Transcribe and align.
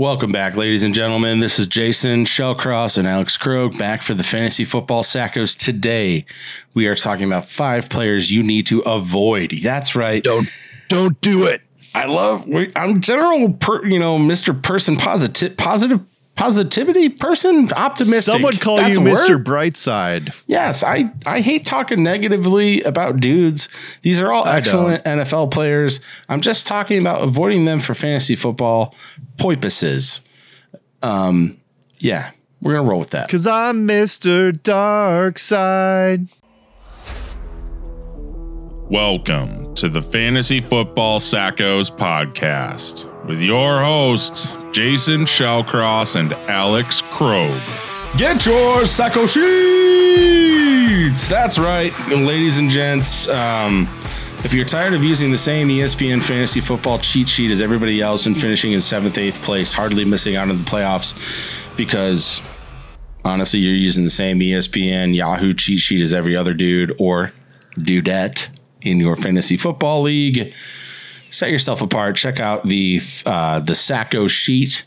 Welcome 0.00 0.32
back, 0.32 0.56
ladies 0.56 0.82
and 0.82 0.94
gentlemen. 0.94 1.40
This 1.40 1.58
is 1.58 1.66
Jason 1.66 2.24
Shellcross 2.24 2.96
and 2.96 3.06
Alex 3.06 3.36
Krog 3.36 3.76
back 3.76 4.00
for 4.00 4.14
the 4.14 4.22
Fantasy 4.22 4.64
Football 4.64 5.02
Sackos. 5.02 5.54
Today, 5.54 6.24
we 6.72 6.86
are 6.86 6.94
talking 6.94 7.26
about 7.26 7.44
five 7.44 7.90
players 7.90 8.30
you 8.30 8.42
need 8.42 8.64
to 8.68 8.80
avoid. 8.80 9.52
That's 9.62 9.94
right. 9.94 10.24
Don't 10.24 10.48
don't 10.88 11.20
do 11.20 11.44
it. 11.44 11.60
I 11.94 12.06
love. 12.06 12.48
I'm 12.76 13.02
general, 13.02 13.52
per, 13.52 13.84
you 13.84 13.98
know, 13.98 14.18
Mister 14.18 14.54
Person 14.54 14.96
Positive, 14.96 15.54
positive 15.58 16.00
positivity 16.40 17.10
person, 17.10 17.70
optimistic. 17.74 18.32
Someone 18.32 18.56
call 18.56 18.78
That's 18.78 18.96
you? 18.96 19.02
Mr. 19.02 19.42
Brightside. 19.42 20.34
Yes, 20.46 20.82
I 20.82 21.04
I 21.26 21.42
hate 21.42 21.66
talking 21.66 22.02
negatively 22.02 22.82
about 22.82 23.20
dudes. 23.20 23.68
These 24.00 24.22
are 24.22 24.32
all 24.32 24.44
I 24.44 24.56
excellent 24.56 25.04
NFL 25.04 25.50
players. 25.50 26.00
I'm 26.30 26.40
just 26.40 26.66
talking 26.66 26.98
about 26.98 27.20
avoiding 27.20 27.66
them 27.66 27.78
for 27.78 27.94
fantasy 27.94 28.36
football 28.36 28.94
purposes. 29.36 30.22
Um, 31.02 31.60
yeah, 31.98 32.30
we're 32.62 32.74
gonna 32.74 32.88
roll 32.88 33.00
with 33.00 33.10
that. 33.10 33.28
Cause 33.28 33.46
I'm 33.46 33.86
Mr. 33.86 34.52
Darkside. 34.52 36.28
Welcome 38.90 39.74
to 39.74 39.90
the 39.90 40.00
Fantasy 40.00 40.62
Football 40.62 41.18
Sackos 41.18 41.94
podcast 41.94 43.09
with 43.26 43.40
your 43.40 43.80
hosts, 43.80 44.56
Jason 44.72 45.24
Shellcross 45.24 46.16
and 46.16 46.32
Alex 46.32 47.02
Krog. 47.02 47.60
Get 48.16 48.44
your 48.46 48.86
Sacco 48.86 49.26
sheets. 49.26 51.28
That's 51.28 51.58
right, 51.58 51.96
ladies 52.08 52.58
and 52.58 52.68
gents. 52.68 53.28
Um, 53.28 53.88
if 54.42 54.54
you're 54.54 54.64
tired 54.64 54.94
of 54.94 55.04
using 55.04 55.30
the 55.30 55.38
same 55.38 55.68
ESPN 55.68 56.22
fantasy 56.22 56.60
football 56.60 56.98
cheat 56.98 57.28
sheet 57.28 57.50
as 57.50 57.60
everybody 57.60 58.00
else 58.00 58.26
and 58.26 58.38
finishing 58.38 58.72
in 58.72 58.80
seventh, 58.80 59.18
eighth 59.18 59.40
place, 59.42 59.70
hardly 59.70 60.04
missing 60.04 60.36
out 60.36 60.48
on 60.48 60.58
the 60.58 60.64
playoffs, 60.64 61.14
because 61.76 62.40
honestly, 63.24 63.60
you're 63.60 63.74
using 63.74 64.04
the 64.04 64.10
same 64.10 64.40
ESPN 64.40 65.14
Yahoo 65.14 65.52
cheat 65.52 65.78
sheet 65.78 66.00
as 66.00 66.14
every 66.14 66.36
other 66.36 66.54
dude 66.54 66.94
or 66.98 67.32
dudette 67.76 68.48
in 68.82 68.98
your 68.98 69.14
fantasy 69.14 69.56
football 69.56 70.02
league. 70.02 70.54
Set 71.30 71.50
yourself 71.50 71.80
apart. 71.80 72.16
Check 72.16 72.40
out 72.40 72.66
the 72.66 73.00
uh, 73.24 73.60
the 73.60 73.74
Sacco 73.74 74.26
sheet. 74.26 74.84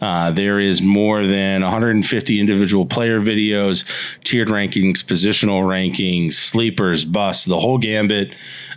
Uh, 0.00 0.30
there 0.30 0.58
is 0.60 0.82
more 0.82 1.26
than 1.26 1.62
150 1.62 2.40
individual 2.40 2.84
player 2.84 3.20
videos, 3.20 3.84
tiered 4.24 4.48
rankings, 4.48 4.98
positional 5.02 5.62
rankings, 5.62 6.34
sleepers, 6.34 7.04
busts, 7.04 7.46
the 7.46 7.58
whole 7.58 7.78
gambit. 7.78 8.34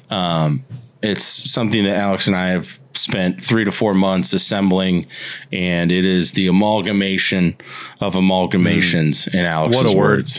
Um, 0.10 0.64
it's 1.02 1.26
something 1.26 1.84
that 1.84 1.96
Alex 1.96 2.28
and 2.28 2.36
I 2.36 2.48
have 2.50 2.80
spent 2.94 3.44
three 3.44 3.66
to 3.66 3.72
four 3.72 3.94
months 3.94 4.34
assembling, 4.34 5.08
and 5.52 5.92
it 5.92 6.06
is 6.06 6.32
the 6.34 6.48
amalgamation 6.48 7.58
of 8.00 8.14
amalgamations 8.16 9.28
in 9.34 9.46
Alex's 9.46 9.84
What 9.84 9.94
a 9.94 9.98
word. 9.98 10.32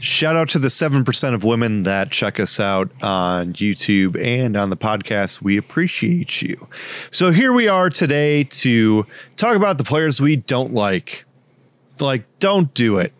Shout 0.00 0.34
out 0.34 0.48
to 0.50 0.58
the 0.58 0.68
7% 0.68 1.34
of 1.34 1.44
women 1.44 1.82
that 1.82 2.10
check 2.10 2.40
us 2.40 2.58
out 2.58 2.90
on 3.02 3.52
YouTube 3.52 4.18
and 4.18 4.56
on 4.56 4.70
the 4.70 4.76
podcast. 4.76 5.42
We 5.42 5.58
appreciate 5.58 6.40
you. 6.40 6.66
So 7.10 7.30
here 7.30 7.52
we 7.52 7.68
are 7.68 7.90
today 7.90 8.44
to 8.44 9.04
talk 9.36 9.56
about 9.56 9.76
the 9.76 9.84
players 9.84 10.18
we 10.18 10.36
don't 10.36 10.72
like. 10.72 11.26
Like, 12.00 12.24
don't 12.38 12.72
do 12.72 12.96
it. 12.98 13.12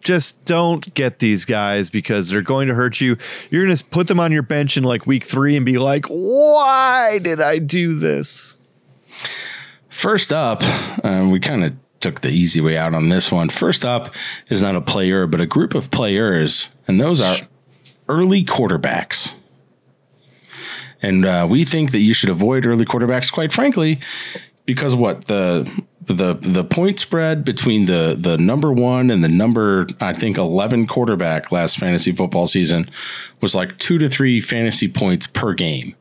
Just 0.00 0.42
don't 0.46 0.92
get 0.94 1.18
these 1.18 1.44
guys 1.44 1.90
because 1.90 2.30
they're 2.30 2.40
going 2.40 2.66
to 2.68 2.74
hurt 2.74 3.00
you. 3.00 3.18
You're 3.50 3.64
going 3.66 3.76
to 3.76 3.84
put 3.84 4.08
them 4.08 4.18
on 4.18 4.32
your 4.32 4.42
bench 4.42 4.78
in 4.78 4.84
like 4.84 5.06
week 5.06 5.24
three 5.24 5.54
and 5.54 5.66
be 5.66 5.76
like, 5.76 6.06
why 6.06 7.18
did 7.18 7.42
I 7.42 7.58
do 7.58 7.94
this? 7.98 8.56
First 9.90 10.32
up, 10.32 10.62
um, 11.04 11.30
we 11.30 11.38
kind 11.38 11.62
of 11.62 11.74
took 12.02 12.20
the 12.20 12.28
easy 12.30 12.60
way 12.60 12.76
out 12.76 12.94
on 12.94 13.08
this 13.08 13.32
one. 13.32 13.48
First 13.48 13.84
up 13.84 14.12
is 14.50 14.62
not 14.62 14.76
a 14.76 14.80
player, 14.80 15.26
but 15.26 15.40
a 15.40 15.46
group 15.46 15.74
of 15.74 15.90
players, 15.90 16.68
and 16.86 17.00
those 17.00 17.22
are 17.22 17.46
early 18.08 18.44
quarterbacks. 18.44 19.34
And 21.00 21.24
uh, 21.24 21.46
we 21.50 21.64
think 21.64 21.92
that 21.92 21.98
you 22.00 22.14
should 22.14 22.28
avoid 22.28 22.66
early 22.66 22.84
quarterbacks, 22.84 23.32
quite 23.32 23.52
frankly, 23.52 24.00
because 24.66 24.94
what 24.94 25.24
the 25.26 25.68
the 26.06 26.34
the 26.34 26.64
point 26.64 26.98
spread 26.98 27.44
between 27.44 27.86
the 27.86 28.16
the 28.18 28.36
number 28.38 28.72
one 28.72 29.10
and 29.10 29.22
the 29.24 29.28
number 29.28 29.86
I 30.00 30.12
think 30.12 30.38
eleven 30.38 30.86
quarterback 30.86 31.50
last 31.52 31.78
fantasy 31.78 32.12
football 32.12 32.46
season 32.46 32.90
was 33.40 33.54
like 33.54 33.78
two 33.78 33.98
to 33.98 34.08
three 34.08 34.40
fantasy 34.40 34.88
points 34.88 35.26
per 35.26 35.54
game. 35.54 35.94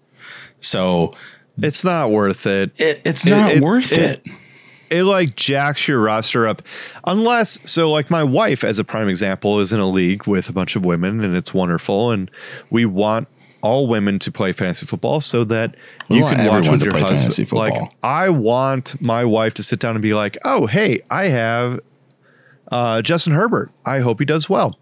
So 0.60 1.14
It's 1.58 1.84
not 1.84 2.12
worth 2.12 2.46
it. 2.46 2.80
it, 2.80 3.02
it's 3.04 3.26
not 3.26 3.52
it- 3.54 3.64
worth 3.64 3.92
it- 3.92 4.22
it. 4.26 4.34
It 4.92 5.04
like 5.06 5.36
jacks 5.36 5.88
your 5.88 6.00
roster 6.02 6.48
up. 6.48 6.62
Unless 7.06 7.60
so 7.70 7.90
like 7.90 8.10
my 8.12 8.24
wife 8.24 8.64
as 8.64 8.78
a 8.78 8.84
prime 8.84 9.08
example 9.10 9.60
is 9.60 9.72
in 9.74 9.80
a 9.80 9.90
league 9.90 10.28
with 10.28 10.50
a 10.50 10.54
bunch 10.54 10.76
of 10.76 10.86
women 10.86 11.24
and 11.24 11.36
it's 11.36 11.54
wonderful 11.54 12.12
and 12.12 12.30
we 12.70 12.86
want 12.86 13.28
all 13.64 13.88
women 13.88 14.18
to 14.20 14.32
play 14.32 14.52
fantasy 14.52 14.86
football 14.86 15.22
so 15.22 15.44
that 15.46 15.76
We 16.10 16.18
you 16.18 16.26
can 16.26 16.46
watch 16.48 16.68
with 16.68 16.82
your 16.82 16.94
husband. 16.98 17.52
like 17.52 17.74
i 18.02 18.28
want 18.28 19.00
my 19.00 19.24
wife 19.24 19.54
to 19.56 19.64
sit 19.64 19.80
down 19.80 19.96
and 19.96 20.02
be 20.02 20.16
like 20.16 20.36
oh 20.44 20.66
hey 20.66 21.02
i 21.12 21.26
have 21.26 21.80
uh, 22.72 23.02
justin 23.04 23.34
herbert. 23.34 23.70
I 23.86 24.00
hope 24.00 24.18
he 24.20 24.26
does 24.26 24.50
well. 24.50 24.80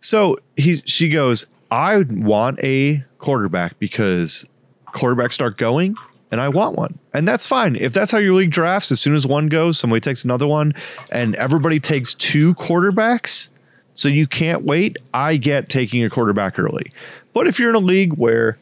So 0.00 0.38
he 0.56 0.82
she 0.86 1.08
goes 1.10 1.46
i 1.70 1.98
want 2.10 2.58
a 2.62 3.04
quarterback 3.18 3.78
because 3.78 4.46
quarterbacks 4.94 5.32
start 5.34 5.58
going 5.58 5.94
and 6.30 6.40
I 6.40 6.48
want 6.48 6.76
one. 6.76 6.98
And 7.14 7.26
that's 7.26 7.46
fine. 7.46 7.76
If 7.76 7.92
that's 7.92 8.10
how 8.10 8.18
your 8.18 8.34
league 8.34 8.50
drafts, 8.50 8.90
as 8.90 9.00
soon 9.00 9.14
as 9.14 9.26
one 9.26 9.48
goes, 9.48 9.78
somebody 9.78 10.00
takes 10.00 10.24
another 10.24 10.46
one 10.46 10.74
and 11.10 11.34
everybody 11.36 11.80
takes 11.80 12.14
two 12.14 12.54
quarterbacks, 12.54 13.48
so 13.94 14.08
you 14.08 14.26
can't 14.26 14.64
wait, 14.64 14.96
I 15.14 15.36
get 15.36 15.68
taking 15.68 16.04
a 16.04 16.10
quarterback 16.10 16.58
early. 16.58 16.92
But 17.32 17.46
if 17.46 17.58
you're 17.58 17.70
in 17.70 17.76
a 17.76 17.80
league 17.80 18.14
where 18.14 18.58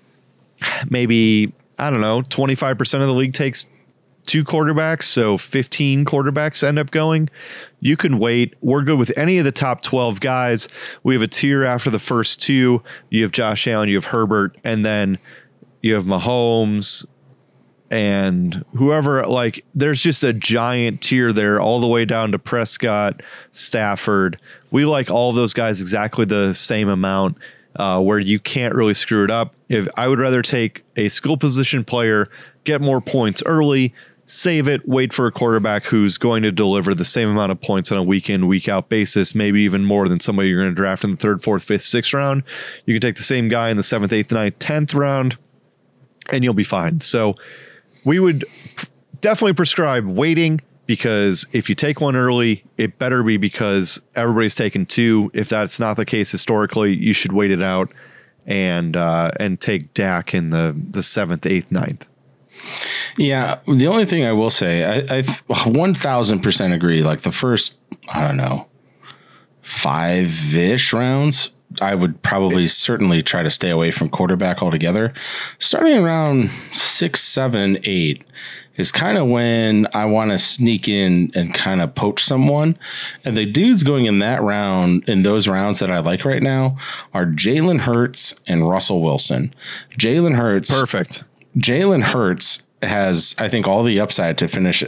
maybe, 0.90 1.52
I 1.78 1.90
don't 1.90 2.00
know, 2.00 2.22
25% 2.22 2.80
of 3.00 3.06
the 3.06 3.14
league 3.14 3.34
takes 3.34 3.66
two 4.26 4.44
quarterbacks, 4.44 5.04
so 5.04 5.36
15 5.36 6.04
quarterbacks 6.04 6.62
end 6.62 6.78
up 6.78 6.90
going, 6.90 7.28
you 7.80 7.96
can 7.96 8.18
wait. 8.18 8.54
We're 8.62 8.82
good 8.82 8.98
with 8.98 9.16
any 9.18 9.38
of 9.38 9.44
the 9.44 9.52
top 9.52 9.82
12 9.82 10.20
guys. 10.20 10.68
We 11.02 11.14
have 11.14 11.22
a 11.22 11.28
tier 11.28 11.64
after 11.64 11.90
the 11.90 11.98
first 11.98 12.40
two. 12.40 12.82
You 13.10 13.22
have 13.22 13.32
Josh 13.32 13.66
Allen, 13.66 13.88
you 13.88 13.96
have 13.96 14.06
Herbert, 14.06 14.56
and 14.64 14.84
then 14.84 15.18
you 15.82 15.94
have 15.94 16.04
Mahomes 16.04 17.04
and 17.90 18.64
whoever 18.74 19.26
like 19.26 19.64
there's 19.74 20.02
just 20.02 20.24
a 20.24 20.32
giant 20.32 21.00
tier 21.02 21.32
there 21.32 21.60
all 21.60 21.80
the 21.80 21.86
way 21.86 22.04
down 22.04 22.32
to 22.32 22.38
Prescott, 22.38 23.22
Stafford. 23.52 24.38
We 24.70 24.84
like 24.84 25.10
all 25.10 25.32
those 25.32 25.54
guys 25.54 25.80
exactly 25.80 26.24
the 26.24 26.54
same 26.54 26.88
amount 26.88 27.38
uh, 27.76 28.00
where 28.00 28.18
you 28.18 28.38
can't 28.38 28.74
really 28.74 28.94
screw 28.94 29.24
it 29.24 29.30
up. 29.30 29.54
If 29.68 29.88
I 29.96 30.08
would 30.08 30.18
rather 30.18 30.42
take 30.42 30.84
a 30.96 31.08
skill 31.08 31.36
position 31.36 31.84
player, 31.84 32.28
get 32.64 32.80
more 32.80 33.00
points 33.00 33.42
early, 33.44 33.94
save 34.26 34.68
it, 34.68 34.86
wait 34.88 35.12
for 35.12 35.26
a 35.26 35.32
quarterback 35.32 35.84
who's 35.84 36.16
going 36.16 36.42
to 36.42 36.52
deliver 36.52 36.94
the 36.94 37.04
same 37.04 37.28
amount 37.28 37.52
of 37.52 37.60
points 37.60 37.92
on 37.92 37.98
a 37.98 38.02
week 38.02 38.30
in, 38.30 38.46
week 38.46 38.68
out 38.68 38.88
basis, 38.88 39.34
maybe 39.34 39.62
even 39.62 39.84
more 39.84 40.08
than 40.08 40.20
somebody 40.20 40.48
you're 40.48 40.62
going 40.62 40.70
to 40.70 40.74
draft 40.74 41.04
in 41.04 41.12
the 41.12 41.16
third, 41.16 41.42
fourth, 41.42 41.62
fifth, 41.62 41.82
sixth 41.82 42.14
round. 42.14 42.42
You 42.86 42.94
can 42.94 43.00
take 43.00 43.16
the 43.16 43.22
same 43.22 43.48
guy 43.48 43.70
in 43.70 43.76
the 43.76 43.82
seventh, 43.82 44.12
eighth, 44.12 44.32
ninth, 44.32 44.58
tenth 44.58 44.94
round, 44.94 45.36
and 46.30 46.42
you'll 46.42 46.54
be 46.54 46.64
fine. 46.64 47.00
So 47.00 47.34
we 48.04 48.18
would 48.18 48.44
definitely 49.20 49.54
prescribe 49.54 50.06
waiting 50.06 50.60
because 50.86 51.46
if 51.52 51.68
you 51.68 51.74
take 51.74 52.00
one 52.00 52.16
early, 52.16 52.64
it 52.76 52.98
better 52.98 53.22
be 53.22 53.36
because 53.36 54.00
everybody's 54.14 54.54
taken 54.54 54.86
two. 54.86 55.30
If 55.34 55.48
that's 55.48 55.80
not 55.80 55.96
the 55.96 56.04
case 56.04 56.30
historically, 56.30 56.94
you 56.94 57.12
should 57.12 57.32
wait 57.32 57.50
it 57.50 57.62
out 57.62 57.90
and 58.46 58.96
uh, 58.96 59.30
and 59.40 59.60
take 59.60 59.94
Dak 59.94 60.34
in 60.34 60.50
the 60.50 60.76
the 60.90 61.02
seventh, 61.02 61.46
eighth, 61.46 61.70
ninth. 61.70 62.06
Yeah, 63.16 63.58
the 63.66 63.86
only 63.86 64.06
thing 64.06 64.24
I 64.24 64.32
will 64.32 64.50
say, 64.50 64.84
I, 64.84 65.18
I 65.18 65.68
one 65.68 65.94
thousand 65.94 66.40
percent 66.40 66.74
agree. 66.74 67.02
Like 67.02 67.22
the 67.22 67.32
first, 67.32 67.78
I 68.08 68.26
don't 68.26 68.36
know, 68.36 68.66
five 69.62 70.54
ish 70.54 70.92
rounds, 70.92 71.50
I 71.80 71.94
would 71.94 72.22
probably 72.22 72.68
certainly 72.68 73.22
try 73.22 73.42
to 73.42 73.50
stay 73.50 73.70
away 73.70 73.90
from 73.90 74.08
quarterback 74.08 74.62
altogether. 74.62 75.12
Starting 75.58 75.98
around 75.98 76.50
six, 76.72 77.22
seven, 77.22 77.78
eight 77.84 78.24
is 78.76 78.90
kind 78.90 79.18
of 79.18 79.28
when 79.28 79.86
I 79.94 80.04
want 80.04 80.32
to 80.32 80.38
sneak 80.38 80.88
in 80.88 81.30
and 81.34 81.54
kind 81.54 81.80
of 81.80 81.94
poach 81.94 82.22
someone. 82.22 82.76
And 83.24 83.36
the 83.36 83.46
dudes 83.46 83.82
going 83.82 84.06
in 84.06 84.18
that 84.18 84.42
round, 84.42 85.08
in 85.08 85.22
those 85.22 85.46
rounds 85.46 85.78
that 85.78 85.90
I 85.90 86.00
like 86.00 86.24
right 86.24 86.42
now, 86.42 86.76
are 87.12 87.26
Jalen 87.26 87.80
Hurts 87.80 88.34
and 88.46 88.68
Russell 88.68 89.02
Wilson. 89.02 89.54
Jalen 89.98 90.34
Hurts 90.34 90.76
Perfect. 90.76 91.24
Jalen 91.56 92.02
Hurts 92.02 92.63
has, 92.88 93.34
I 93.38 93.48
think, 93.48 93.66
all 93.66 93.82
the 93.82 94.00
upside 94.00 94.38
to 94.38 94.48
finish 94.48 94.84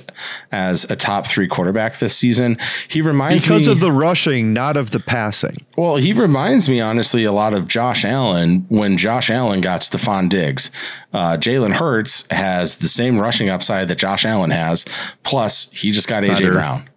as 0.52 0.84
a 0.90 0.96
top 0.96 1.26
three 1.26 1.48
quarterback 1.48 1.98
this 1.98 2.16
season. 2.16 2.58
He 2.88 3.00
reminds 3.02 3.44
me 3.44 3.48
because 3.56 3.66
me 3.68 3.72
of 3.72 3.80
the 3.80 3.92
rushing, 3.92 4.52
not 4.52 4.76
of 4.76 4.90
the 4.90 5.00
passing. 5.00 5.54
well, 5.76 5.96
he 5.96 6.12
reminds 6.12 6.68
me 6.68 6.80
honestly 6.80 7.24
a 7.24 7.32
lot 7.32 7.54
of 7.54 7.68
Josh 7.68 8.04
Allen 8.04 8.66
when 8.68 8.96
Josh 8.96 9.30
Allen 9.30 9.60
got 9.60 9.80
Stefon 9.82 10.28
Diggs. 10.28 10.70
Uh, 11.12 11.36
Jalen 11.36 11.72
Hurts 11.72 12.26
has 12.30 12.76
the 12.76 12.88
same 12.88 13.18
rushing 13.18 13.48
upside 13.48 13.88
that 13.88 13.98
Josh 13.98 14.24
Allen 14.24 14.50
has, 14.50 14.84
plus 15.22 15.70
he 15.72 15.90
just 15.92 16.08
got 16.08 16.22
AJ 16.22 16.28
Better. 16.40 16.52
Brown. 16.52 16.88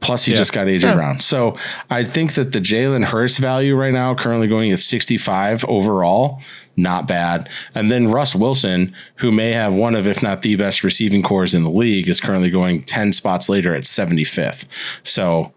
Plus, 0.00 0.24
he 0.26 0.32
Yeah. 0.32 0.38
just 0.38 0.52
got 0.52 0.66
AJ 0.68 0.82
Yeah. 0.88 0.94
Brown. 0.96 1.20
So 1.20 1.56
I 1.88 2.04
think 2.04 2.34
that 2.34 2.52
the 2.52 2.60
Jalen 2.60 3.04
Hurts 3.04 3.38
value 3.38 3.74
right 3.74 3.92
now, 3.94 4.14
currently 4.14 4.46
going 4.48 4.70
at 4.70 4.78
65 4.80 5.64
overall, 5.66 6.40
not 6.76 7.06
bad. 7.06 7.48
And 7.74 7.90
then 7.90 8.08
Russ 8.08 8.34
Wilson, 8.34 8.94
who 9.16 9.30
may 9.30 9.52
have 9.52 9.72
one 9.72 9.94
of, 9.94 10.06
if 10.06 10.22
not 10.22 10.42
the 10.42 10.56
best 10.56 10.82
receiving 10.82 11.22
cores 11.22 11.54
in 11.54 11.62
the 11.62 11.70
league, 11.70 12.08
is 12.08 12.20
currently 12.20 12.50
going 12.50 12.82
10 12.84 13.12
spots 13.12 13.48
later 13.48 13.74
at 13.74 13.84
75th. 13.84 14.64
So 15.04 15.52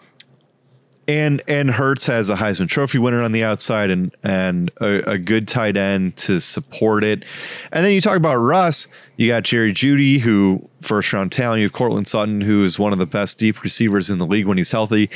And 1.08 1.42
and 1.48 1.72
Hurts 1.72 2.06
has 2.08 2.30
a 2.30 2.36
Heisman 2.36 2.68
Trophy 2.68 2.98
winner 2.98 3.24
on 3.24 3.32
the 3.32 3.44
outside 3.44 3.90
and 3.90 4.16
and 4.24 4.70
a, 4.82 5.12
a 5.12 5.18
good 5.18 5.48
tight 5.48 5.78
end 5.78 6.18
to 6.18 6.40
support 6.40 7.04
it. 7.04 7.24
And 7.72 7.86
then 7.86 7.94
you 7.94 8.02
talk 8.02 8.18
about 8.18 8.36
Russ, 8.36 8.88
you 9.16 9.28
got 9.30 9.44
Jerry 9.44 9.74
Jeudy, 9.74 10.20
who 10.20 10.68
first 10.82 11.12
round 11.14 11.32
talent. 11.32 11.60
You 11.60 11.66
have 11.66 11.74
Courtland 11.74 12.08
Sutton, 12.08 12.42
who 12.42 12.64
is 12.64 12.78
one 12.78 12.94
of 12.94 13.00
the 13.00 13.06
best 13.06 13.40
deep 13.40 13.64
receivers 13.64 14.10
in 14.10 14.20
the 14.20 14.26
league 14.26 14.46
when 14.48 14.58
he's 14.58 14.72
healthy. 14.72 15.10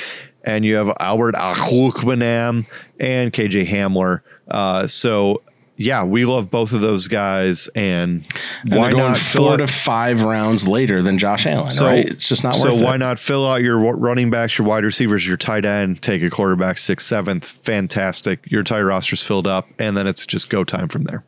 And 0.43 0.65
you 0.65 0.75
have 0.75 0.95
Albert 0.99 1.35
Okwuegbunam 1.35 2.65
and 2.99 3.31
KJ 3.31 3.67
Hamler. 3.69 4.21
Uh, 4.49 4.87
so 4.87 5.41
yeah, 5.81 6.03
we 6.03 6.25
love 6.25 6.49
both 6.51 6.71
of 6.73 6.81
those 6.81 7.07
guys. 7.07 7.67
And, 7.75 8.25
and 8.63 8.75
why 8.75 8.91
not 8.91 9.17
four 9.17 9.53
out- 9.53 9.57
to 9.57 9.67
five 9.67 10.23
rounds 10.23 10.67
later 10.67 11.01
than 11.01 11.17
Josh 11.17 11.45
Allen, 11.45 11.69
So- 11.69 11.85
right? 11.87 12.05
It's 12.07 12.29
just 12.29 12.43
not 12.43 12.55
so 12.55 12.69
worth 12.69 12.79
So 12.79 12.85
why 12.85 12.95
it. 12.95 12.99
not 12.99 13.19
fill 13.19 13.45
out 13.49 13.61
your 13.61 13.77
running 13.79 14.29
backs, 14.29 14.57
your 14.57 14.67
wide 14.67 14.83
receivers, 14.83 15.25
your 15.27 15.37
tight 15.37 15.65
end, 15.65 16.01
take 16.01 16.21
a 16.23 16.29
quarterback 16.29 16.77
sixth, 16.77 17.07
seventh, 17.07 17.45
fantastic. 17.45 18.39
Your 18.49 18.59
entire 18.61 18.85
roster's 18.85 19.23
filled 19.23 19.47
up, 19.47 19.67
and 19.79 19.97
then 19.97 20.07
it's 20.07 20.25
just 20.25 20.49
go 20.49 20.63
time 20.63 20.87
from 20.87 21.03
there. 21.05 21.23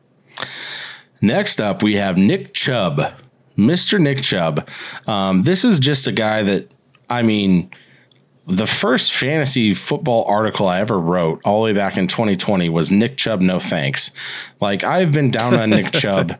Next 1.20 1.60
up, 1.60 1.82
we 1.82 1.94
have 1.96 2.18
Nick 2.18 2.52
Chubb, 2.52 3.12
Mr. 3.56 3.98
Nick 4.00 4.20
Chubb. 4.20 4.68
Um, 5.06 5.44
this 5.44 5.64
is 5.64 5.78
just 5.78 6.06
a 6.06 6.12
guy 6.12 6.42
that, 6.42 6.70
I 7.08 7.22
mean, 7.22 7.70
the 8.46 8.66
first 8.66 9.12
fantasy 9.14 9.72
football 9.74 10.24
article 10.26 10.68
I 10.68 10.80
ever 10.80 10.98
wrote 10.98 11.40
all 11.44 11.60
the 11.60 11.64
way 11.64 11.72
back 11.72 11.96
in 11.96 12.06
2020 12.08 12.68
was 12.68 12.90
Nick 12.90 13.16
Chubb, 13.16 13.40
no 13.40 13.58
thanks. 13.58 14.10
Like, 14.60 14.84
I've 14.84 15.12
been 15.12 15.30
down 15.30 15.54
on 15.54 15.70
Nick 15.70 15.92
Chubb 15.92 16.38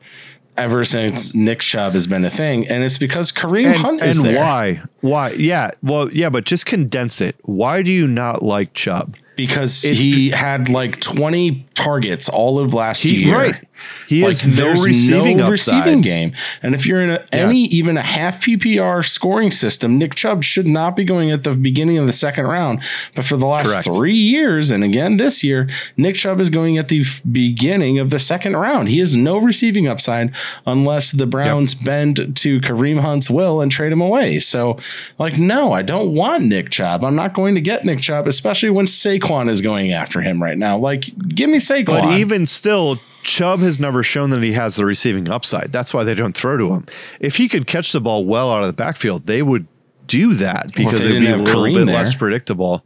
ever 0.56 0.85
since 0.85 1.35
Nick 1.35 1.61
Chubb 1.61 1.95
has 1.95 2.06
been 2.06 2.25
a 2.25 2.31
thing. 2.31 2.69
And 2.69 2.85
it's 2.85 2.99
because 2.99 3.33
Kareem 3.33 3.67
And, 3.67 3.77
Hunt 3.77 4.03
is 4.03 4.19
and 4.19 4.27
there. 4.27 4.37
why? 4.39 4.83
Why? 5.01 5.31
Yeah. 5.33 5.71
Well, 5.83 6.12
yeah, 6.12 6.29
but 6.29 6.45
just 6.45 6.67
condense 6.67 7.21
it. 7.21 7.37
Why 7.43 7.83
do 7.83 7.91
you 7.91 8.06
not 8.06 8.43
like 8.43 8.75
Chubb? 8.75 9.17
Because 9.37 9.83
It's 9.85 10.01
he 10.01 10.31
had 10.31 10.69
like 10.69 11.01
20 11.01 11.67
targets 11.75 12.29
all 12.29 12.61
of 12.61 12.73
last 12.73 13.03
He, 13.03 13.25
year. 13.25 13.35
right. 13.37 13.65
He 14.07 14.23
Like 14.23 14.33
has 14.33 14.47
no 14.47 14.55
there's 14.55 14.85
receiving 14.87 15.39
no 15.39 15.49
receiving 15.49 16.01
game, 16.03 16.33
and 16.63 16.75
if 16.75 16.87
you're 16.87 17.01
in 17.01 17.11
a, 17.11 17.25
Yeah. 17.33 17.47
any 17.47 17.65
even 17.67 17.97
a 17.97 18.03
half 18.03 18.41
PPR 18.43 19.03
scoring 19.03 19.51
system, 19.51 19.99
Nick 19.99 20.15
Chubb 20.15 20.45
should 20.45 20.67
not 20.67 20.95
be 20.95 21.05
going 21.05 21.31
at 21.31 21.43
the 21.43 21.53
beginning 21.53 21.97
of 21.99 22.07
the 22.07 22.13
second 22.13 22.47
round. 22.47 22.83
But 23.15 23.25
for 23.25 23.37
the 23.39 23.47
last 23.47 23.71
Correct. 23.73 23.87
three 23.87 24.17
years, 24.17 24.71
and 24.71 24.85
again 24.85 25.17
this 25.17 25.43
year, 25.43 25.69
Nick 25.97 26.17
Chubb 26.17 26.39
is 26.41 26.51
going 26.51 26.77
at 26.77 26.89
the 26.89 27.01
f- 27.01 27.23
beginning 27.31 27.99
of 27.99 28.11
the 28.11 28.19
second 28.19 28.57
round. 28.57 28.89
He 28.91 28.99
has 28.99 29.17
no 29.17 29.39
receiving 29.39 29.89
upside 29.89 30.33
unless 30.67 31.11
the 31.13 31.27
Browns 31.27 31.75
bend 31.75 32.37
to 32.37 32.61
Kareem 32.61 33.01
Hunt's 33.01 33.31
will 33.31 33.61
and 33.61 33.73
trade 33.73 33.93
him 33.93 34.01
away. 34.01 34.39
So, 34.39 34.77
like, 35.19 35.39
no, 35.39 35.73
I 35.73 35.81
don't 35.83 36.15
want 36.15 36.45
Nick 36.45 36.71
Chubb. 36.71 37.03
I'm 37.05 37.15
not 37.17 37.33
going 37.33 37.55
to 37.55 37.61
get 37.61 37.85
Nick 37.85 38.01
Chubb, 38.01 38.27
especially 38.27 38.71
when 38.71 38.87
Saquon 38.87 39.49
is 39.49 39.61
going 39.63 39.93
after 39.93 40.21
him 40.21 40.43
right 40.43 40.59
now. 40.59 40.77
Like, 40.77 41.07
give 41.29 41.49
me 41.49 41.59
Saquon. 41.59 41.87
But 41.87 42.19
even 42.19 42.47
still, 42.47 43.01
Chubb 43.25 43.61
has 43.61 43.81
never 43.81 44.03
shown 44.03 44.31
that 44.31 44.43
he 44.43 44.53
has 44.53 44.76
the 44.76 44.85
receiving 44.85 45.29
upside. 45.31 45.73
That's 45.73 45.93
why 45.93 46.05
they 46.05 46.15
don't 46.15 46.37
throw 46.37 46.56
to 46.56 46.73
him. 46.75 46.87
If 47.21 47.37
he 47.37 47.49
could 47.49 47.67
catch 47.67 47.91
the 47.93 48.00
ball 48.00 48.25
well 48.25 48.53
out 48.53 48.61
of 48.62 48.67
the 48.69 48.73
backfield, 48.75 49.26
they 49.26 49.43
would 49.43 49.67
do 50.06 50.35
that 50.35 50.73
because 50.75 51.00
they 51.00 51.11
it'd 51.11 51.23
be 51.23 51.29
a 51.31 51.37
little 51.37 51.62
Kareem 51.62 51.75
bit 51.79 51.87
there. 51.87 51.94
less 51.97 52.15
predictable. 52.15 52.85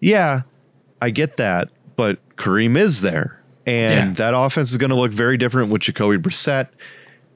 Yeah, 0.00 0.42
I 1.02 1.10
get 1.10 1.36
that, 1.38 1.68
but 1.96 2.18
Kareem 2.36 2.76
is 2.78 3.00
there, 3.00 3.40
and 3.66 4.16
Yeah. 4.18 4.30
that 4.30 4.36
offense 4.38 4.70
is 4.70 4.76
going 4.78 4.90
to 4.90 4.96
look 4.96 5.12
very 5.12 5.36
different 5.36 5.70
with 5.70 5.82
Jacoby 5.82 6.18
Brissett. 6.18 6.68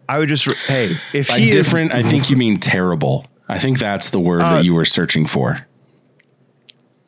I 0.08 0.18
would 0.18 0.28
just 0.28 0.46
hey, 0.66 0.96
if 1.12 1.28
By 1.28 1.38
he 1.38 1.50
different, 1.50 1.92
is 1.92 2.04
I 2.04 2.08
think 2.08 2.30
you 2.30 2.36
mean 2.36 2.58
terrible. 2.58 3.26
I 3.48 3.58
think 3.58 3.78
that's 3.80 4.10
the 4.10 4.20
word 4.20 4.42
Uh, 4.42 4.56
that 4.56 4.64
you 4.64 4.74
were 4.74 4.84
searching 4.84 5.26
for. 5.26 5.66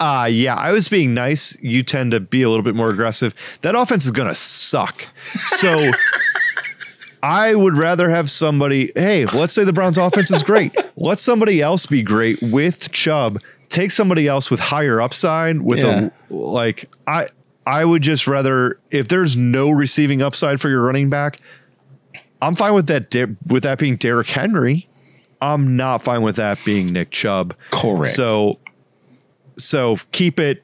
Uh 0.03 0.25
yeah, 0.27 0.57
I 0.57 0.73
was 0.73 0.89
being 0.89 1.15
nice. 1.15 1.57
You 1.61 1.85
tend 1.85 2.11
to 2.11 2.19
be 2.19 2.43
a 2.43 2.49
little 2.49 2.65
bit 2.65 2.75
more 2.75 2.91
aggressive. 2.91 3.35
That 3.61 3.75
offense 3.77 4.05
is 4.05 4.11
gonna 4.11 4.35
suck. 4.35 5.05
So 5.47 5.91
I 7.23 7.55
would 7.55 7.79
rather 7.79 8.11
have 8.11 8.29
somebody, 8.31 8.91
hey, 8.97 9.27
let's 9.27 9.55
say 9.55 9.63
the 9.63 9.73
Browns 9.73 9.97
offense 9.97 10.33
is 10.33 10.43
great. 10.43 10.75
Let 10.97 11.21
somebody 11.21 11.61
else 11.63 11.87
be 11.87 12.03
great 12.03 12.43
with 12.43 12.91
Chubb. 12.91 13.41
Take 13.69 13.93
somebody 13.93 14.27
else 14.27 14.51
with 14.51 14.59
higher 14.59 15.01
upside 15.01 15.63
with 15.63 15.79
Yeah. 15.79 16.09
a 16.31 16.35
like 16.35 16.91
I 17.07 17.27
I 17.65 17.85
would 17.85 18.03
just 18.03 18.27
rather 18.27 18.79
if 18.91 19.07
there's 19.09 19.37
no 19.37 19.71
receiving 19.71 20.21
upside 20.21 20.61
for 20.61 20.69
your 20.69 20.83
running 20.83 21.11
back, 21.11 21.39
I'm 22.41 22.57
fine 22.57 22.75
with 22.75 22.89
that 22.89 23.15
with 23.47 23.63
that 23.63 23.79
being 23.79 23.97
Derrick 23.97 24.29
Henry. 24.29 24.89
I'm 25.41 25.77
not 25.77 26.03
fine 26.03 26.23
with 26.23 26.37
that 26.37 26.59
being 26.65 26.87
Nick 26.89 27.11
Chubb. 27.13 27.55
Correct. 27.71 28.09
So 28.15 28.59
so 29.63 29.97
keep 30.13 30.39
it 30.41 30.63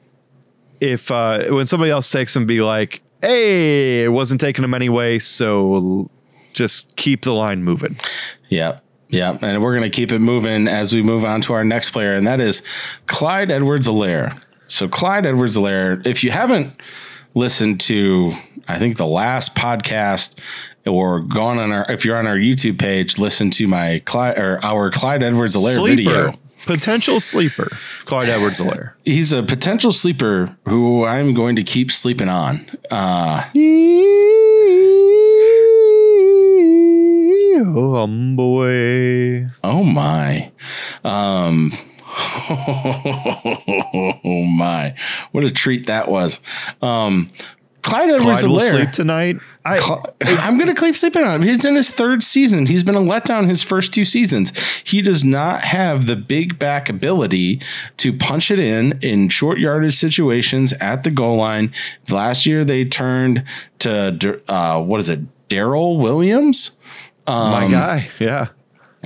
if 0.79 1.11
uh 1.11 1.45
when 1.49 1.67
somebody 1.67 1.91
else 1.91 2.11
takes 2.11 2.33
them 2.33 2.45
be 2.45 2.61
like 2.61 3.01
hey 3.21 4.03
it 4.03 4.09
wasn't 4.09 4.39
taking 4.39 4.61
them 4.61 4.73
anyway 4.73 5.19
so 5.19 6.09
just 6.53 6.95
keep 6.95 7.23
the 7.23 7.33
line 7.33 7.63
moving 7.63 7.97
Yeah. 8.49 8.79
Yeah. 9.09 9.37
And 9.41 9.61
we're 9.63 9.75
going 9.75 9.89
to 9.89 9.95
keep 9.95 10.11
it 10.11 10.19
moving 10.19 10.67
as 10.67 10.93
we 10.93 11.01
move 11.01 11.25
on 11.25 11.41
to 11.41 11.53
our 11.53 11.63
next 11.63 11.89
player, 11.91 12.13
and 12.13 12.27
that 12.27 12.39
is 12.39 12.61
Clyde 13.07 13.49
Edwards 13.51 13.87
Helaire. 13.87 14.39
So, 14.67 14.87
Clyde 14.87 15.25
Edwards 15.25 15.57
Helaire, 15.57 16.05
if 16.05 16.23
you 16.23 16.29
haven't 16.29 16.79
listened 17.33 17.79
to, 17.81 18.31
I 18.67 18.77
think, 18.77 18.97
the 18.97 19.07
last 19.07 19.55
podcast 19.55 20.37
or 20.85 21.21
gone 21.21 21.57
on 21.57 21.71
our, 21.71 21.91
if 21.91 22.05
you're 22.05 22.17
on 22.17 22.27
our 22.27 22.37
YouTube 22.37 22.77
page, 22.79 23.17
listen 23.17 23.49
to 23.51 23.67
my 23.67 23.99
Clyde 24.05 24.37
or 24.37 24.63
our 24.63 24.91
Clyde 24.91 25.23
Edwards 25.23 25.55
Helaire 25.55 25.87
video. 25.87 26.33
Potential 26.65 27.19
sleeper 27.19 27.69
Clyde 28.05 28.29
Edwards 28.29 28.59
Helaire 28.59 28.93
He's 29.05 29.33
a 29.33 29.43
potential 29.43 29.91
sleeper 29.91 30.55
who 30.65 31.05
I'm 31.05 31.33
going 31.33 31.55
to 31.55 31.63
keep 31.63 31.91
sleeping 31.91 32.29
on. 32.29 32.65
Uh, 32.91 33.49
oh 37.65 37.95
um, 37.95 38.35
boy 38.35 39.47
Oh 39.63 39.83
my. 39.83 40.51
Um 41.03 41.73
Oh 42.51 44.43
my. 44.45 44.95
What 45.31 45.43
a 45.43 45.51
treat 45.51 45.87
that 45.87 46.09
was. 46.09 46.39
Um 46.81 47.29
Clyde 47.89 48.09
Edwards 48.09 48.41
Clyde 48.41 48.51
will 48.51 48.59
sleep 48.59 48.91
tonight 48.91 49.37
I 49.65 49.77
I'm 50.21 50.57
going 50.57 50.73
to 50.73 50.79
keep 50.79 50.95
sleeping 50.95 51.23
on 51.23 51.35
him. 51.35 51.41
He's 51.43 51.65
in 51.65 51.75
his 51.75 51.91
third 51.91 52.23
season. 52.23 52.65
He's 52.65 52.81
been 52.83 52.95
a 52.95 53.01
letdown 53.01 53.47
his 53.47 53.61
first 53.61 53.93
two 53.93 54.05
seasons. 54.05 54.51
He 54.83 55.01
does 55.01 55.23
not 55.23 55.61
have 55.61 56.07
the 56.07 56.15
big 56.15 56.57
back 56.57 56.89
ability 56.89 57.61
to 57.97 58.13
punch 58.13 58.51
it 58.51 58.59
in 58.59 58.97
in 59.01 59.29
short 59.29 59.59
yardage 59.59 59.95
situations 59.95 60.73
at 60.73 61.03
the 61.03 61.11
goal 61.11 61.37
line. 61.37 61.73
Last 62.09 62.45
year 62.45 62.63
they 62.63 62.85
turned 62.85 63.43
to 63.79 64.41
uh, 64.47 64.81
what 64.81 64.99
is 64.99 65.09
it, 65.09 65.19
Darrel 65.49 65.97
Williams? 65.97 66.77
my 67.27 67.65
Um, 67.65 67.71
guy 67.71 68.09
yeah 68.19 68.47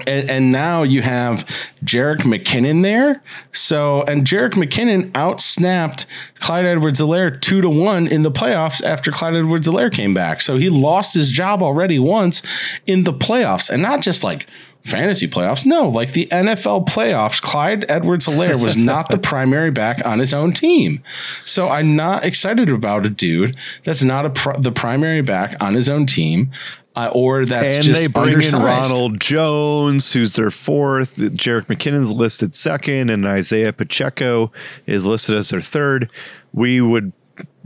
And, 0.07 0.29
and 0.29 0.51
now 0.51 0.83
you 0.83 1.01
have 1.03 1.45
Jerick 1.85 2.21
McKinnon 2.21 2.81
there. 2.81 3.21
So, 3.51 4.03
and 4.03 4.25
Jerick 4.25 4.53
McKinnon 4.53 5.11
outsnapped 5.11 6.05
Clyde 6.39 6.65
Edwards 6.65 6.99
Helaire 6.99 7.39
two 7.39 7.61
to 7.61 7.69
one 7.69 8.07
in 8.07 8.23
the 8.23 8.31
playoffs 8.31 8.83
after 8.83 9.11
Clyde 9.11 9.35
Edwards 9.35 9.67
Helaire 9.67 9.93
came 9.93 10.13
back. 10.13 10.41
So 10.41 10.57
he 10.57 10.69
lost 10.69 11.13
his 11.13 11.31
job 11.31 11.61
already 11.61 11.99
once 11.99 12.41
in 12.87 13.03
the 13.03 13.13
playoffs 13.13 13.69
and 13.69 13.81
not 13.81 14.01
just 14.01 14.23
like 14.23 14.47
fantasy 14.83 15.27
playoffs. 15.27 15.65
No, 15.65 15.87
like 15.87 16.13
the 16.13 16.27
NFL 16.27 16.87
playoffs, 16.87 17.41
Clyde 17.41 17.85
Edwards 17.87 18.25
Helaire 18.25 18.59
was 18.59 18.75
not 18.75 19.09
the 19.09 19.17
primary 19.19 19.71
back 19.71 20.05
on 20.05 20.19
his 20.19 20.33
own 20.33 20.51
team. 20.53 21.01
So 21.45 21.69
I'm 21.69 21.95
not 21.95 22.25
excited 22.25 22.69
about 22.69 23.05
a 23.05 23.09
dude 23.09 23.55
that's 23.83 24.03
not 24.03 24.33
pr- 24.35 24.59
the 24.59 24.71
primary 24.71 25.21
back 25.21 25.55
on 25.61 25.73
his 25.73 25.87
own 25.87 26.05
team. 26.05 26.51
Uh, 26.95 27.09
or 27.11 27.45
that's 27.45 27.75
and 27.75 27.83
just 27.83 28.01
they 28.01 28.07
bring 28.07 28.39
in. 28.41 28.53
Ronald 28.53 29.19
Jones, 29.19 30.13
who's 30.13 30.35
their 30.35 30.51
fourth. 30.51 31.17
Jerick 31.17 31.65
McKinnon's 31.65 32.11
listed 32.11 32.53
second, 32.53 33.09
and 33.09 33.25
Isaiah 33.25 33.73
Pacheco 33.73 34.51
is 34.85 35.07
listed 35.07 35.35
as 35.35 35.49
their 35.49 35.61
third. 35.61 36.09
We 36.53 36.81
would 36.81 37.11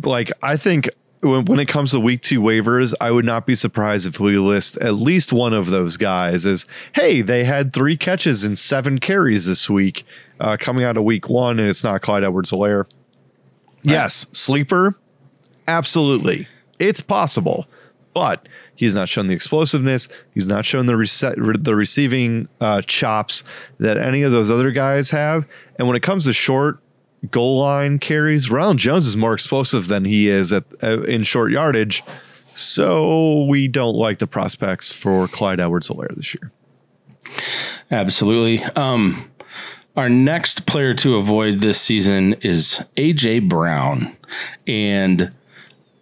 like. 0.02 0.32
I 0.42 0.56
think 0.56 0.90
when, 1.22 1.46
when 1.46 1.60
it 1.60 1.68
comes 1.68 1.92
to 1.92 2.00
week 2.00 2.22
two 2.22 2.42
waivers, 2.42 2.94
I 3.02 3.12
would 3.12 3.26
not 3.26 3.46
be 3.46 3.56
surprised 3.56 4.08
if 4.08 4.20
we 4.20 4.38
list 4.38 4.78
at 4.78 4.94
least 4.94 5.34
one 5.34 5.54
of 5.54 5.68
those 5.68 5.98
guys 5.98 6.46
as, 6.46 6.66
hey, 6.94 7.22
they 7.22 7.44
had 7.44 7.74
three 7.74 7.98
catches 7.98 8.44
and 8.44 8.58
seven 8.58 9.00
carries 9.00 9.46
this 9.46 9.70
week 9.70 10.06
uh, 10.40 10.58
coming 10.58 10.86
out 10.86 10.98
of 10.98 11.04
week 11.04 11.28
one, 11.28 11.60
and 11.60 11.68
it's 11.68 11.84
not 11.84 12.02
Clyde 12.02 12.24
Edwards 12.24 12.52
Helaire. 12.52 12.86
Yes, 13.84 14.28
sleeper, 14.32 14.96
absolutely. 15.68 16.48
It's 16.80 17.02
possible, 17.02 17.68
but 18.14 18.48
he's 18.78 18.96
not 18.96 19.10
shown 19.10 19.28
the 19.28 19.34
explosiveness. 19.34 20.08
He's 20.34 20.48
not 20.48 20.66
shown 20.66 20.86
the 20.86 20.94
rece- 20.94 21.64
the 21.64 21.76
receiving 21.76 22.48
uh, 22.62 22.82
chops 22.84 23.44
that 23.80 23.98
any 23.98 24.22
of 24.22 24.32
those 24.32 24.50
other 24.50 24.72
guys 24.72 25.10
have. 25.10 25.46
And 25.78 25.88
when 25.88 25.98
it 25.98 26.04
comes 26.04 26.24
to 26.26 26.34
short 26.34 26.80
goal 27.30 27.60
line 27.60 28.00
carries, 28.00 28.50
Ronald 28.50 28.78
Jones 28.78 29.06
is 29.06 29.18
more 29.18 29.34
explosive 29.34 29.90
than 29.90 30.06
he 30.06 30.30
is 30.30 30.54
at 30.54 30.64
uh, 30.82 31.02
in 31.02 31.24
short 31.24 31.52
yardage. 31.52 32.04
So 32.54 33.44
we 33.44 33.68
don't 33.68 33.96
like 33.96 34.20
the 34.20 34.28
prospects 34.28 34.92
for 34.92 35.28
Clyde 35.28 35.60
Edwards-Helaire 35.60 36.16
this 36.16 36.34
year. 36.34 36.52
Absolutely. 37.92 38.64
Um, 38.76 39.30
our 39.96 40.10
next 40.10 40.66
player 40.66 40.94
to 40.96 41.18
avoid 41.18 41.62
this 41.62 41.80
season 41.80 42.34
is 42.42 42.84
AJ 42.98 43.48
Brown. 43.48 44.16
And 44.66 45.32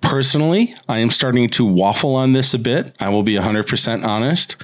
personally, 0.05 0.75
I 0.88 1.00
am 1.00 1.09
starting 1.09 1.50
to 1.51 1.65
waffle 1.65 2.15
on 2.15 2.33
this 2.33 2.53
a 2.53 2.59
bit. 2.59 2.95
I 3.00 3.09
will 3.09 3.24
be 3.24 3.35
100% 3.35 4.05
honest. 4.05 4.55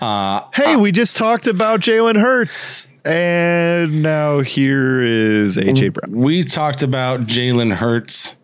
Uh, 0.00 0.42
hey, 0.54 0.76
we 0.76 0.92
just 0.92 1.16
talked 1.16 1.46
about 1.46 1.80
Jalen 1.80 2.20
Hurts. 2.20 2.88
And 3.04 4.02
now 4.02 4.40
here 4.40 5.02
is 5.02 5.56
AJ 5.56 5.94
Brown. 5.94 6.14
We 6.14 6.44
talked 6.44 6.82
about 6.82 7.20
Jalen 7.22 7.74
Hurts 7.74 8.36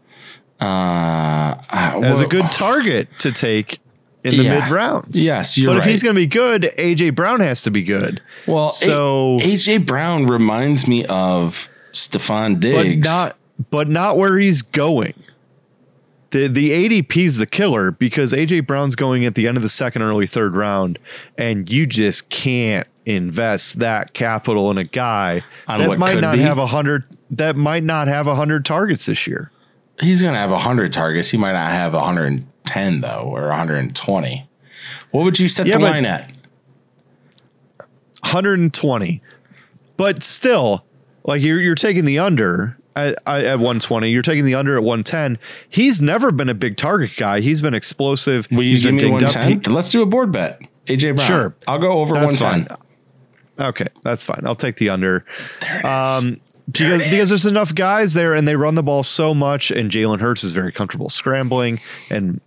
uh, 0.60 1.56
as 1.70 2.20
a 2.20 2.26
good 2.26 2.50
target 2.50 3.08
to 3.18 3.32
take 3.32 3.78
in 4.24 4.38
the 4.38 4.44
yeah. 4.44 4.60
mid 4.60 4.70
rounds. 4.70 5.22
Yes, 5.24 5.58
you're 5.58 5.68
but 5.68 5.78
right. 5.78 5.86
if 5.86 5.90
he's 5.90 6.02
going 6.02 6.14
to 6.14 6.20
be 6.20 6.26
good, 6.26 6.72
AJ 6.78 7.14
Brown 7.14 7.40
has 7.40 7.62
to 7.62 7.70
be 7.70 7.82
good. 7.82 8.22
Well, 8.46 8.70
so 8.70 9.38
AJ 9.40 9.86
Brown 9.86 10.26
reminds 10.26 10.88
me 10.88 11.04
of 11.04 11.68
Stefon 11.92 12.58
Diggs, 12.58 13.06
but 13.06 13.10
not 13.10 13.36
but 13.70 13.88
not 13.88 14.16
where 14.16 14.38
he's 14.38 14.62
going. 14.62 15.14
The 16.30 16.48
the 16.48 16.70
ADP 16.70 17.24
is 17.24 17.38
the 17.38 17.46
killer 17.46 17.90
because 17.92 18.32
AJ 18.32 18.66
Brown's 18.66 18.96
going 18.96 19.24
at 19.24 19.34
the 19.34 19.46
end 19.46 19.56
of 19.56 19.62
the 19.62 19.68
second, 19.68 20.02
early 20.02 20.26
third 20.26 20.56
round, 20.56 20.98
and 21.38 21.70
you 21.70 21.86
just 21.86 22.28
can't 22.30 22.86
invest 23.04 23.78
that 23.78 24.12
capital 24.12 24.70
in 24.70 24.78
a 24.78 24.84
guy 24.84 25.44
On 25.68 25.78
that 25.78 25.98
might 25.98 26.20
not 26.20 26.34
be. 26.34 26.40
have 26.40 26.58
a 26.58 26.66
hundred 26.66 27.04
that 27.30 27.54
might 27.54 27.84
not 27.84 28.08
have 28.08 28.26
a 28.26 28.34
hundred 28.34 28.64
targets 28.64 29.06
this 29.06 29.26
year. 29.26 29.52
He's 30.00 30.20
gonna 30.20 30.36
have 30.36 30.50
a 30.50 30.58
hundred 30.58 30.92
targets. 30.92 31.30
He 31.30 31.38
might 31.38 31.52
not 31.52 31.70
have 31.70 31.94
a 31.94 32.00
hundred 32.00 32.26
and 32.26 32.46
ten 32.66 33.00
though, 33.00 33.30
or 33.32 33.52
hundred 33.52 33.76
and 33.76 33.94
twenty. 33.94 34.48
What 35.12 35.24
would 35.24 35.38
you 35.38 35.48
set 35.48 35.66
yeah, 35.66 35.78
the 35.78 35.84
line 35.84 36.04
at? 36.04 36.32
120. 38.20 39.22
But 39.96 40.22
still, 40.22 40.84
like 41.24 41.42
you're 41.42 41.60
you're 41.60 41.74
taking 41.74 42.04
the 42.04 42.18
under 42.18 42.76
at, 42.96 43.18
at 43.26 43.58
120. 43.58 44.10
You're 44.10 44.22
taking 44.22 44.44
the 44.44 44.54
under 44.54 44.76
at 44.76 44.82
110. 44.82 45.38
He's 45.68 46.00
never 46.00 46.32
been 46.32 46.48
a 46.48 46.54
big 46.54 46.76
target 46.76 47.12
guy. 47.16 47.40
He's 47.40 47.60
been 47.60 47.74
explosive. 47.74 48.48
Will 48.50 48.62
you 48.62 48.78
give 48.78 48.94
me 48.94 49.10
110? 49.10 49.72
Let's 49.72 49.88
do 49.88 50.02
a 50.02 50.06
board 50.06 50.32
bet. 50.32 50.60
AJ 50.86 51.16
Brown. 51.16 51.26
Sure. 51.26 51.54
I'll 51.68 51.78
go 51.78 51.92
over 51.92 52.14
that's 52.14 52.40
110. 52.40 52.68
Fine. 52.68 53.68
Okay, 53.68 53.86
that's 54.02 54.24
fine. 54.24 54.42
I'll 54.44 54.54
take 54.54 54.76
the 54.76 54.90
under. 54.90 55.24
There 55.60 55.76
it 55.76 55.84
is. 55.84 56.24
Um, 56.24 56.40
because, 56.70 57.02
because 57.04 57.28
there's 57.28 57.46
enough 57.46 57.74
guys 57.74 58.14
there 58.14 58.34
and 58.34 58.46
they 58.46 58.56
run 58.56 58.74
the 58.74 58.82
ball 58.82 59.04
so 59.04 59.32
much 59.32 59.70
and 59.70 59.90
Jalen 59.90 60.20
Hurts 60.20 60.42
is 60.42 60.52
very 60.52 60.72
comfortable 60.72 61.08
scrambling 61.08 61.80
and 62.10 62.40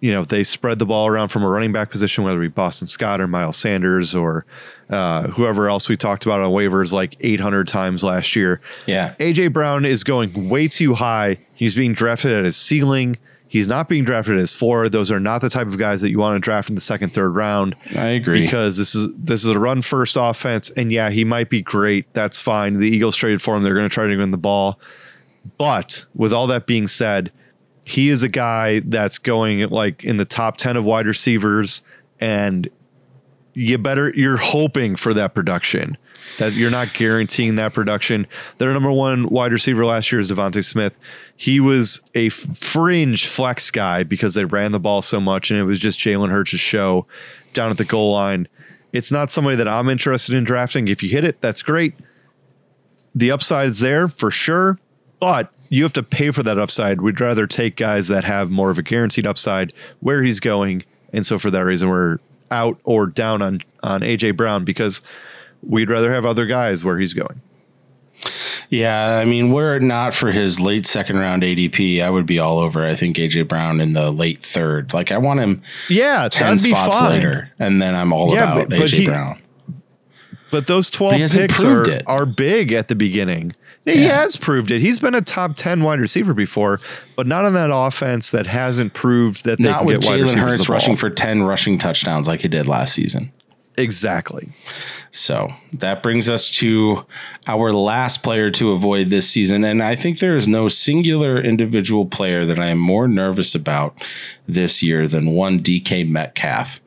you 0.00 0.12
know 0.12 0.24
they 0.24 0.44
spread 0.44 0.78
the 0.78 0.86
ball 0.86 1.06
around 1.06 1.28
from 1.28 1.42
a 1.42 1.48
running 1.48 1.72
back 1.72 1.90
position 1.90 2.24
whether 2.24 2.38
it 2.38 2.48
be 2.48 2.48
Boston 2.48 2.86
Scott 2.86 3.20
or 3.20 3.26
Miles 3.26 3.56
Sanders 3.56 4.14
or 4.14 4.44
uh, 4.90 5.28
whoever 5.28 5.68
else 5.68 5.88
we 5.88 5.96
talked 5.96 6.24
about 6.24 6.40
on 6.40 6.50
waivers 6.50 6.92
like 6.92 7.16
800 7.20 7.68
times 7.68 8.02
last 8.02 8.34
year. 8.34 8.60
Yeah. 8.86 9.14
AJ 9.20 9.52
Brown 9.52 9.84
is 9.84 10.02
going 10.02 10.48
way 10.48 10.68
too 10.68 10.94
high. 10.94 11.38
He's 11.54 11.74
being 11.74 11.92
drafted 11.92 12.32
at 12.32 12.44
his 12.44 12.56
ceiling. 12.56 13.18
He's 13.48 13.66
not 13.66 13.88
being 13.88 14.04
drafted 14.04 14.38
as 14.38 14.54
four. 14.54 14.88
Those 14.90 15.10
are 15.10 15.18
not 15.18 15.40
the 15.40 15.48
type 15.48 15.66
of 15.66 15.78
guys 15.78 16.02
that 16.02 16.10
you 16.10 16.18
want 16.18 16.36
to 16.36 16.40
draft 16.40 16.68
in 16.68 16.74
the 16.74 16.82
second, 16.82 17.14
third 17.14 17.30
round. 17.30 17.74
I 17.96 18.08
agree 18.08 18.42
because 18.42 18.76
this 18.76 18.94
is 18.94 19.08
this 19.16 19.42
is 19.42 19.48
a 19.48 19.58
run 19.58 19.80
first 19.80 20.18
offense, 20.20 20.68
and 20.76 20.92
yeah, 20.92 21.08
he 21.08 21.24
might 21.24 21.48
be 21.48 21.62
great. 21.62 22.12
That's 22.12 22.40
fine. 22.40 22.78
The 22.78 22.86
Eagles 22.86 23.16
traded 23.16 23.40
for 23.40 23.56
him. 23.56 23.62
They're 23.62 23.74
going 23.74 23.88
to 23.88 23.92
try 23.92 24.06
to 24.06 24.16
win 24.16 24.32
the 24.32 24.36
ball. 24.36 24.78
But 25.56 26.04
with 26.14 26.34
all 26.34 26.46
that 26.48 26.66
being 26.66 26.86
said, 26.86 27.32
he 27.88 28.10
is 28.10 28.22
a 28.22 28.28
guy 28.28 28.80
that's 28.80 29.18
going 29.18 29.68
like 29.70 30.04
in 30.04 30.18
the 30.18 30.24
top 30.24 30.58
ten 30.58 30.76
of 30.76 30.84
wide 30.84 31.06
receivers, 31.06 31.80
and 32.20 32.68
you 33.54 33.78
better 33.78 34.10
you're 34.14 34.36
hoping 34.36 34.94
for 34.94 35.14
that 35.14 35.34
production. 35.34 35.96
That 36.38 36.52
you're 36.52 36.70
not 36.70 36.92
guaranteeing 36.92 37.54
that 37.54 37.72
production. 37.72 38.26
Their 38.58 38.72
number 38.74 38.92
one 38.92 39.30
wide 39.30 39.50
receiver 39.50 39.86
last 39.86 40.12
year 40.12 40.20
is 40.20 40.30
DeVonta 40.30 40.62
Smith. 40.62 40.98
He 41.36 41.58
was 41.58 42.02
a 42.14 42.28
fringe 42.28 43.26
flex 43.26 43.70
guy 43.70 44.02
because 44.02 44.34
they 44.34 44.44
ran 44.44 44.72
the 44.72 44.78
ball 44.78 45.00
so 45.00 45.20
much, 45.20 45.50
and 45.50 45.58
it 45.58 45.64
was 45.64 45.80
just 45.80 45.98
Jalen 45.98 46.30
Hurts' 46.30 46.50
show 46.60 47.06
down 47.54 47.70
at 47.70 47.78
the 47.78 47.84
goal 47.84 48.12
line. 48.12 48.46
It's 48.92 49.10
not 49.10 49.30
somebody 49.30 49.56
that 49.56 49.68
I'm 49.68 49.88
interested 49.88 50.34
in 50.34 50.44
drafting. 50.44 50.88
If 50.88 51.02
you 51.02 51.08
hit 51.08 51.24
it, 51.24 51.40
that's 51.40 51.62
great. 51.62 51.94
The 53.14 53.30
upside 53.30 53.68
is 53.68 53.80
there 53.80 54.08
for 54.08 54.30
sure, 54.30 54.78
but 55.20 55.52
you 55.68 55.82
have 55.82 55.92
to 55.94 56.02
pay 56.02 56.30
for 56.30 56.42
that 56.42 56.58
upside. 56.58 57.00
We'd 57.00 57.20
rather 57.20 57.46
take 57.46 57.76
guys 57.76 58.08
that 58.08 58.24
have 58.24 58.50
more 58.50 58.70
of 58.70 58.78
a 58.78 58.82
guaranteed 58.82 59.26
upside 59.26 59.72
where 60.00 60.22
he's 60.22 60.40
going. 60.40 60.84
And 61.12 61.24
so 61.24 61.38
for 61.38 61.50
that 61.50 61.64
reason, 61.64 61.88
we're 61.88 62.18
out 62.50 62.78
or 62.84 63.06
down 63.06 63.42
on 63.42 63.62
on 63.82 64.00
AJ 64.00 64.36
Brown 64.36 64.64
because 64.64 65.02
we'd 65.62 65.90
rather 65.90 66.12
have 66.12 66.26
other 66.26 66.46
guys 66.46 66.84
where 66.84 66.98
he's 66.98 67.14
going. 67.14 67.40
Yeah, 68.70 69.18
I 69.18 69.24
mean, 69.24 69.52
were 69.52 69.76
it 69.76 69.82
not 69.82 70.12
for 70.12 70.30
his 70.30 70.60
late 70.60 70.86
second 70.86 71.18
round 71.18 71.42
ADP, 71.42 72.02
I 72.02 72.10
would 72.10 72.26
be 72.26 72.38
all 72.38 72.58
over. 72.58 72.84
I 72.84 72.94
think 72.94 73.16
AJ 73.16 73.48
Brown 73.48 73.80
in 73.80 73.92
the 73.92 74.10
late 74.10 74.42
third. 74.42 74.92
Like 74.92 75.12
I 75.12 75.18
want 75.18 75.40
him. 75.40 75.62
Yeah, 75.88 76.28
ten 76.28 76.58
spots 76.58 76.98
fine. 76.98 77.10
later, 77.10 77.50
and 77.58 77.80
then 77.80 77.94
I'm 77.94 78.12
all 78.12 78.34
yeah, 78.34 78.52
about 78.52 78.70
but, 78.70 78.80
AJ 78.80 78.98
he, 78.98 79.06
Brown. 79.06 79.40
But 80.50 80.66
those 80.66 80.90
twelve 80.90 81.18
but 81.18 81.30
picks 81.30 81.64
are, 81.64 81.84
are 82.06 82.26
big 82.26 82.72
at 82.72 82.88
the 82.88 82.94
beginning. 82.94 83.54
He 83.88 84.04
yeah. 84.04 84.22
has 84.22 84.36
proved 84.36 84.70
it. 84.70 84.80
He's 84.80 84.98
been 84.98 85.14
a 85.14 85.22
top 85.22 85.56
ten 85.56 85.82
wide 85.82 86.00
receiver 86.00 86.34
before, 86.34 86.80
but 87.16 87.26
not 87.26 87.44
on 87.44 87.54
that 87.54 87.70
offense 87.72 88.30
that 88.30 88.46
hasn't 88.46 88.94
proved 88.94 89.44
that 89.44 89.58
they 89.58 89.64
not 89.64 89.78
can 89.78 89.86
with 89.86 90.00
get 90.02 90.10
Jalen 90.10 90.36
Hurts 90.36 90.68
rushing 90.68 90.96
for 90.96 91.10
ten 91.10 91.42
rushing 91.42 91.78
touchdowns 91.78 92.28
like 92.28 92.40
he 92.40 92.48
did 92.48 92.66
last 92.66 92.94
season. 92.94 93.32
Exactly. 93.78 94.48
So 95.12 95.50
that 95.72 96.02
brings 96.02 96.28
us 96.28 96.50
to 96.52 97.06
our 97.46 97.72
last 97.72 98.24
player 98.24 98.50
to 98.50 98.72
avoid 98.72 99.08
this 99.08 99.30
season. 99.30 99.62
And 99.62 99.80
I 99.84 99.94
think 99.94 100.18
there 100.18 100.34
is 100.34 100.48
no 100.48 100.66
singular 100.66 101.40
individual 101.40 102.04
player 102.04 102.44
that 102.44 102.58
I 102.58 102.66
am 102.66 102.78
more 102.78 103.06
nervous 103.06 103.54
about 103.54 104.04
this 104.48 104.82
year 104.82 105.06
than 105.06 105.30
one 105.30 105.60
DK 105.60 106.08
Metcalf. 106.08 106.80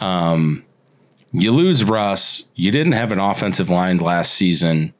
Um, 0.00 0.64
you 1.32 1.50
lose 1.50 1.82
Russ. 1.82 2.46
You 2.54 2.70
didn't 2.70 2.92
have 2.92 3.10
an 3.10 3.20
offensive 3.20 3.70
line 3.70 3.96
last 3.96 4.34
season. 4.34 4.92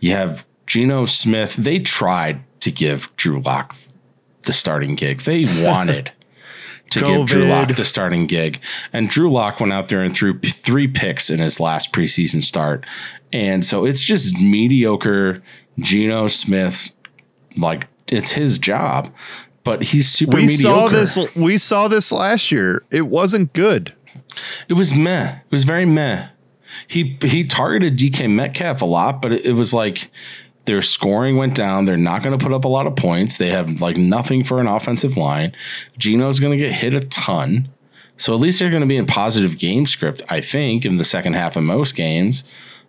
You 0.00 0.12
have 0.12 0.46
Geno 0.68 1.06
Smith, 1.06 1.56
they 1.56 1.80
tried 1.80 2.44
to 2.60 2.70
give 2.70 3.14
Drew 3.16 3.40
Lock 3.40 3.74
the 4.42 4.52
starting 4.52 4.94
gig. 4.94 5.22
They 5.22 5.44
wanted 5.64 6.12
to 6.90 7.00
give 7.00 7.26
Drew 7.26 7.44
Lock 7.46 7.74
the 7.74 7.84
starting 7.84 8.26
gig. 8.26 8.60
And 8.92 9.08
Drew 9.08 9.32
Lock 9.32 9.60
went 9.60 9.72
out 9.72 9.88
there 9.88 10.02
and 10.02 10.14
threw 10.14 10.38
p- 10.38 10.50
three 10.50 10.86
picks 10.86 11.30
in 11.30 11.40
his 11.40 11.58
last 11.58 11.92
preseason 11.92 12.44
start. 12.44 12.86
And 13.32 13.64
so 13.64 13.84
it's 13.84 14.02
just 14.02 14.38
mediocre 14.40 15.42
Geno 15.78 16.28
Smith. 16.28 16.90
Like 17.56 17.88
it's 18.06 18.30
his 18.30 18.58
job, 18.58 19.12
but 19.64 19.82
he's 19.82 20.08
super 20.08 20.36
we 20.36 20.46
mediocre. 20.46 21.06
Saw 21.06 21.24
this, 21.24 21.36
we 21.36 21.58
saw 21.58 21.88
this 21.88 22.12
last 22.12 22.52
year. 22.52 22.84
It 22.90 23.08
wasn't 23.08 23.52
good. 23.52 23.94
It 24.68 24.74
was 24.74 24.94
meh. 24.94 25.38
It 25.38 25.50
was 25.50 25.64
very 25.64 25.86
meh. 25.86 26.28
He 26.86 27.18
he 27.22 27.44
targeted 27.44 27.98
DK 27.98 28.30
Metcalf 28.30 28.82
a 28.82 28.86
lot, 28.86 29.20
but 29.20 29.32
it, 29.32 29.46
it 29.46 29.52
was 29.52 29.74
like 29.74 30.10
their 30.68 30.82
scoring 30.82 31.38
went 31.38 31.54
down. 31.54 31.86
They're 31.86 31.96
not 31.96 32.22
going 32.22 32.38
to 32.38 32.44
put 32.44 32.52
up 32.52 32.66
a 32.66 32.68
lot 32.68 32.86
of 32.86 32.94
points. 32.94 33.38
They 33.38 33.48
have 33.48 33.80
like 33.80 33.96
nothing 33.96 34.44
for 34.44 34.60
an 34.60 34.66
offensive 34.66 35.16
line. 35.16 35.56
Geno's 35.96 36.40
going 36.40 36.52
to 36.52 36.62
get 36.62 36.72
hit 36.72 36.92
a 36.92 37.00
ton. 37.00 37.70
So 38.18 38.34
at 38.34 38.40
least 38.40 38.58
they're 38.58 38.68
going 38.68 38.82
to 38.82 38.86
be 38.86 38.98
in 38.98 39.06
positive 39.06 39.56
game 39.56 39.86
script, 39.86 40.20
I 40.28 40.42
think, 40.42 40.84
in 40.84 40.96
the 40.96 41.04
second 41.04 41.32
half 41.32 41.56
of 41.56 41.62
most 41.62 41.96
games. 41.96 42.44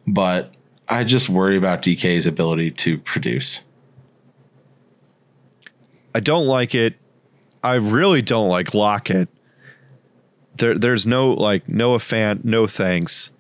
But 0.05 0.53
I 0.89 1.05
just 1.05 1.29
worry 1.29 1.55
about 1.55 1.81
DK's 1.81 2.27
ability 2.27 2.71
to 2.71 2.98
produce. 2.98 3.62
I 6.13 6.19
don't 6.19 6.48
like 6.48 6.75
it. 6.75 6.95
I 7.63 7.75
really 7.75 8.21
don't 8.21 8.50
like 8.50 8.74
Lockett. 8.74 9.29
There, 10.57 10.77
there's 10.77 11.07
no 11.07 11.31
like 11.31 11.69
Noah 11.69 12.00
Fant, 12.00 12.43
no 12.43 12.67
thanks. 12.67 13.31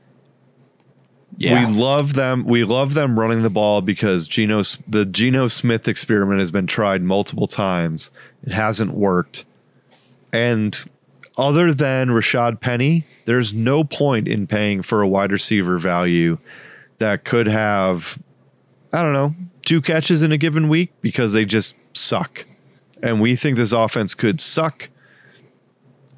Yeah. 1.37 1.67
We 1.67 1.73
love 1.73 2.13
them. 2.13 2.45
We 2.45 2.63
love 2.63 2.93
them 2.93 3.19
running 3.19 3.43
the 3.43 3.49
ball 3.49 3.81
because 3.81 4.27
Geno 4.27 4.61
the 4.87 5.05
Geno 5.05 5.47
Smith 5.47 5.87
experiment 5.87 6.39
has 6.39 6.51
been 6.51 6.67
tried 6.67 7.01
multiple 7.01 7.47
times. 7.47 8.11
It 8.43 8.51
hasn't 8.51 8.93
worked. 8.93 9.45
And 10.33 10.77
other 11.37 11.73
than 11.73 12.09
Rashad 12.09 12.59
Penny, 12.59 13.05
there's 13.25 13.53
no 13.53 13.83
point 13.83 14.27
in 14.27 14.47
paying 14.47 14.81
for 14.81 15.01
a 15.01 15.07
wide 15.07 15.31
receiver 15.31 15.77
value 15.77 16.37
that 16.97 17.23
could 17.23 17.47
have 17.47 18.19
I 18.91 19.03
don't 19.03 19.13
know, 19.13 19.35
two 19.65 19.81
catches 19.81 20.23
in 20.23 20.31
a 20.31 20.37
given 20.37 20.67
week 20.67 20.91
because 21.01 21.33
they 21.33 21.45
just 21.45 21.75
suck. 21.93 22.45
And 23.01 23.21
we 23.21 23.35
think 23.35 23.55
this 23.55 23.71
offense 23.71 24.13
could 24.13 24.41
suck. 24.41 24.89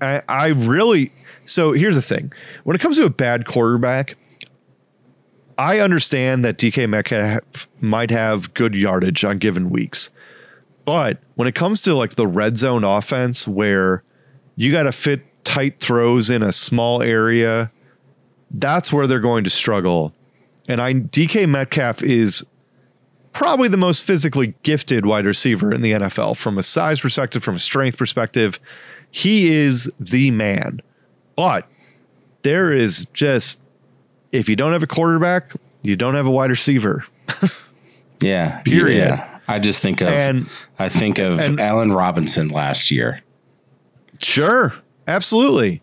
I, 0.02 0.24
I 0.28 0.48
really 0.48 1.12
so 1.46 1.74
here's 1.74 1.96
the 1.96 2.02
thing. 2.02 2.34
When 2.64 2.76
it 2.76 2.80
comes 2.80 2.98
to 2.98 3.06
a 3.06 3.10
bad 3.10 3.46
quarterback, 3.46 4.16
I 5.62 5.80
understand 5.80 6.44
that 6.44 6.58
DK 6.58 6.90
Metcalf 6.90 7.68
might 7.82 8.10
have 8.10 8.52
good 8.56 8.74
yardage 8.74 9.24
on 9.24 9.38
given 9.38 9.70
weeks. 9.70 10.10
But 10.86 11.20
when 11.36 11.48
it 11.48 11.54
comes 11.54 11.84
to 11.84 11.94
like 11.94 12.16
the 12.16 12.26
red 12.26 12.58
zone 12.58 12.84
offense 12.84 13.48
where 13.48 14.02
you 14.56 14.72
got 14.72 14.84
to 14.84 14.92
fit 14.92 15.22
tight 15.44 15.80
throws 15.80 16.32
in 16.32 16.42
a 16.42 16.52
small 16.52 17.04
area, 17.04 17.72
that's 18.50 18.92
where 18.92 19.06
they're 19.06 19.20
going 19.20 19.44
to 19.44 19.52
struggle. 19.52 20.12
And 20.68 20.82
I 20.82 20.96
DK 20.96 21.48
Metcalf 21.48 22.02
is 22.02 22.44
probably 23.32 23.70
the 23.70 23.78
most 23.78 24.04
physically 24.04 24.56
gifted 24.64 25.06
wide 25.06 25.28
receiver 25.28 25.72
in 25.72 25.84
the 25.84 25.92
NFL 25.92 26.38
from 26.38 26.58
a 26.58 26.64
size 26.64 27.00
perspective, 27.02 27.44
from 27.44 27.58
a 27.58 27.60
strength 27.60 28.00
perspective. 28.00 28.60
He 29.12 29.52
is 29.52 29.92
the 30.00 30.32
man. 30.32 30.82
But 31.36 31.68
there 32.42 32.74
is 32.74 33.06
just 33.14 33.61
if 34.32 34.48
you 34.50 34.56
don't 34.56 34.72
have 34.74 34.84
a 34.84 34.88
quarterback, 34.88 35.52
you 35.82 35.96
don't 35.96 36.16
have 36.16 36.26
a 36.26 36.32
wide 36.32 36.50
receiver. 36.50 37.06
Yeah. 38.24 38.60
Period. 38.62 39.00
Yeah. 39.08 39.40
I 39.48 39.58
just 39.58 39.82
think 39.82 40.00
of 40.00 40.10
And- 40.10 40.48
I 40.78 40.90
think 40.90 41.18
of 41.18 41.40
and- 41.40 41.60
Allen 41.60 41.92
Robinson 41.92 42.50
last 42.50 42.92
year. 42.92 43.22
Sure, 44.20 44.76
absolutely. 45.08 45.82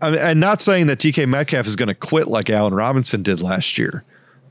I 0.00 0.10
mean, 0.10 0.18
and 0.18 0.40
not 0.40 0.60
saying 0.60 0.88
that 0.88 0.98
DK 0.98 1.28
Metcalf 1.28 1.66
is 1.68 1.76
going 1.76 1.86
to 1.88 1.94
quit 1.94 2.26
like 2.26 2.50
Allen 2.50 2.74
Robinson 2.74 3.22
did 3.22 3.40
last 3.40 3.78
year, 3.78 4.02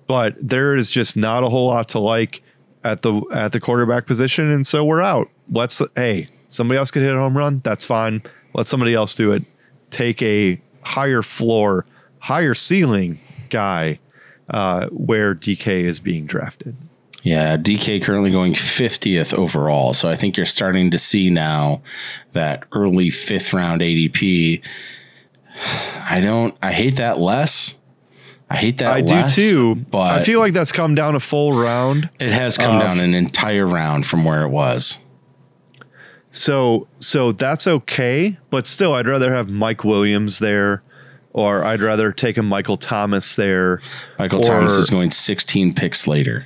but 0.07 0.35
there 0.39 0.77
is 0.77 0.89
just 0.89 1.17
not 1.17 1.43
a 1.43 1.49
whole 1.49 1.67
lot 1.67 1.89
to 1.89 1.99
like 1.99 2.41
at 2.85 3.01
the 3.01 3.21
at 3.33 3.51
the 3.51 3.59
quarterback 3.59 4.07
position, 4.07 4.49
and 4.49 4.65
so 4.65 4.85
we're 4.85 5.01
out. 5.01 5.29
Let's 5.51 5.81
hey, 5.97 6.29
somebody 6.47 6.77
else 6.77 6.89
could 6.89 7.01
hit 7.03 7.13
a 7.13 7.17
home 7.17 7.37
run. 7.37 7.59
That's 7.65 7.83
fine. 7.83 8.23
Let 8.53 8.67
somebody 8.67 8.93
else 8.93 9.13
do 9.13 9.33
it. 9.33 9.43
Take 9.89 10.21
a 10.21 10.61
higher 10.83 11.21
floor, 11.21 11.85
higher 12.21 12.55
ceiling 12.55 13.19
guy 13.49 13.99
uh, 14.49 14.87
where 14.87 15.35
DK 15.35 15.83
is 15.83 15.99
being 15.99 16.25
drafted. 16.25 16.75
Yeah, 17.23 17.55
DK 17.57 18.01
currently 18.01 18.31
going 18.31 18.53
50th 18.53 19.33
overall. 19.33 19.93
So 19.93 20.09
I 20.09 20.15
think 20.15 20.37
you're 20.37 20.45
starting 20.45 20.89
to 20.91 20.97
see 20.97 21.29
now 21.29 21.81
that 22.33 22.63
early 22.71 23.09
fifth 23.11 23.53
round 23.53 23.81
ADP. 23.81 24.61
I 26.09 26.19
don't, 26.21 26.55
I 26.63 26.71
hate 26.71 26.95
that 26.95 27.19
less. 27.19 27.77
I 28.49 28.57
hate 28.57 28.79
that 28.79 28.91
I 28.91 29.01
do 29.01 29.27
too, 29.27 29.75
But 29.75 30.11
I 30.19 30.23
feel 30.23 30.39
like 30.39 30.53
that's 30.53 30.71
come 30.73 30.93
down 30.95 31.15
a 31.15 31.19
full 31.21 31.53
round. 31.53 32.09
it 32.19 32.31
has 32.31 32.57
come 32.57 32.79
down 32.79 32.99
an 32.99 33.13
entire 33.13 33.65
round 33.65 34.05
from 34.05 34.25
where 34.25 34.41
it 34.43 34.49
was. 34.49 34.97
So 36.31 36.87
so 36.99 37.31
that's 37.31 37.65
okay, 37.67 38.37
but 38.49 38.67
still 38.67 38.93
I'd 38.93 39.07
rather 39.07 39.33
have 39.33 39.47
Mike 39.47 39.83
Williams 39.85 40.39
there 40.39 40.81
or 41.33 41.63
I'd 41.63 41.81
rather 41.81 42.11
take 42.11 42.37
a 42.37 42.43
Michael 42.43 42.77
Thomas 42.77 43.35
there 43.35 43.81
Michael 44.19 44.39
Or- 44.39 44.43
Thomas 44.43 44.73
is 44.73 44.89
going 44.89 45.11
16 45.11 45.73
picks 45.73 46.07
later. 46.07 46.45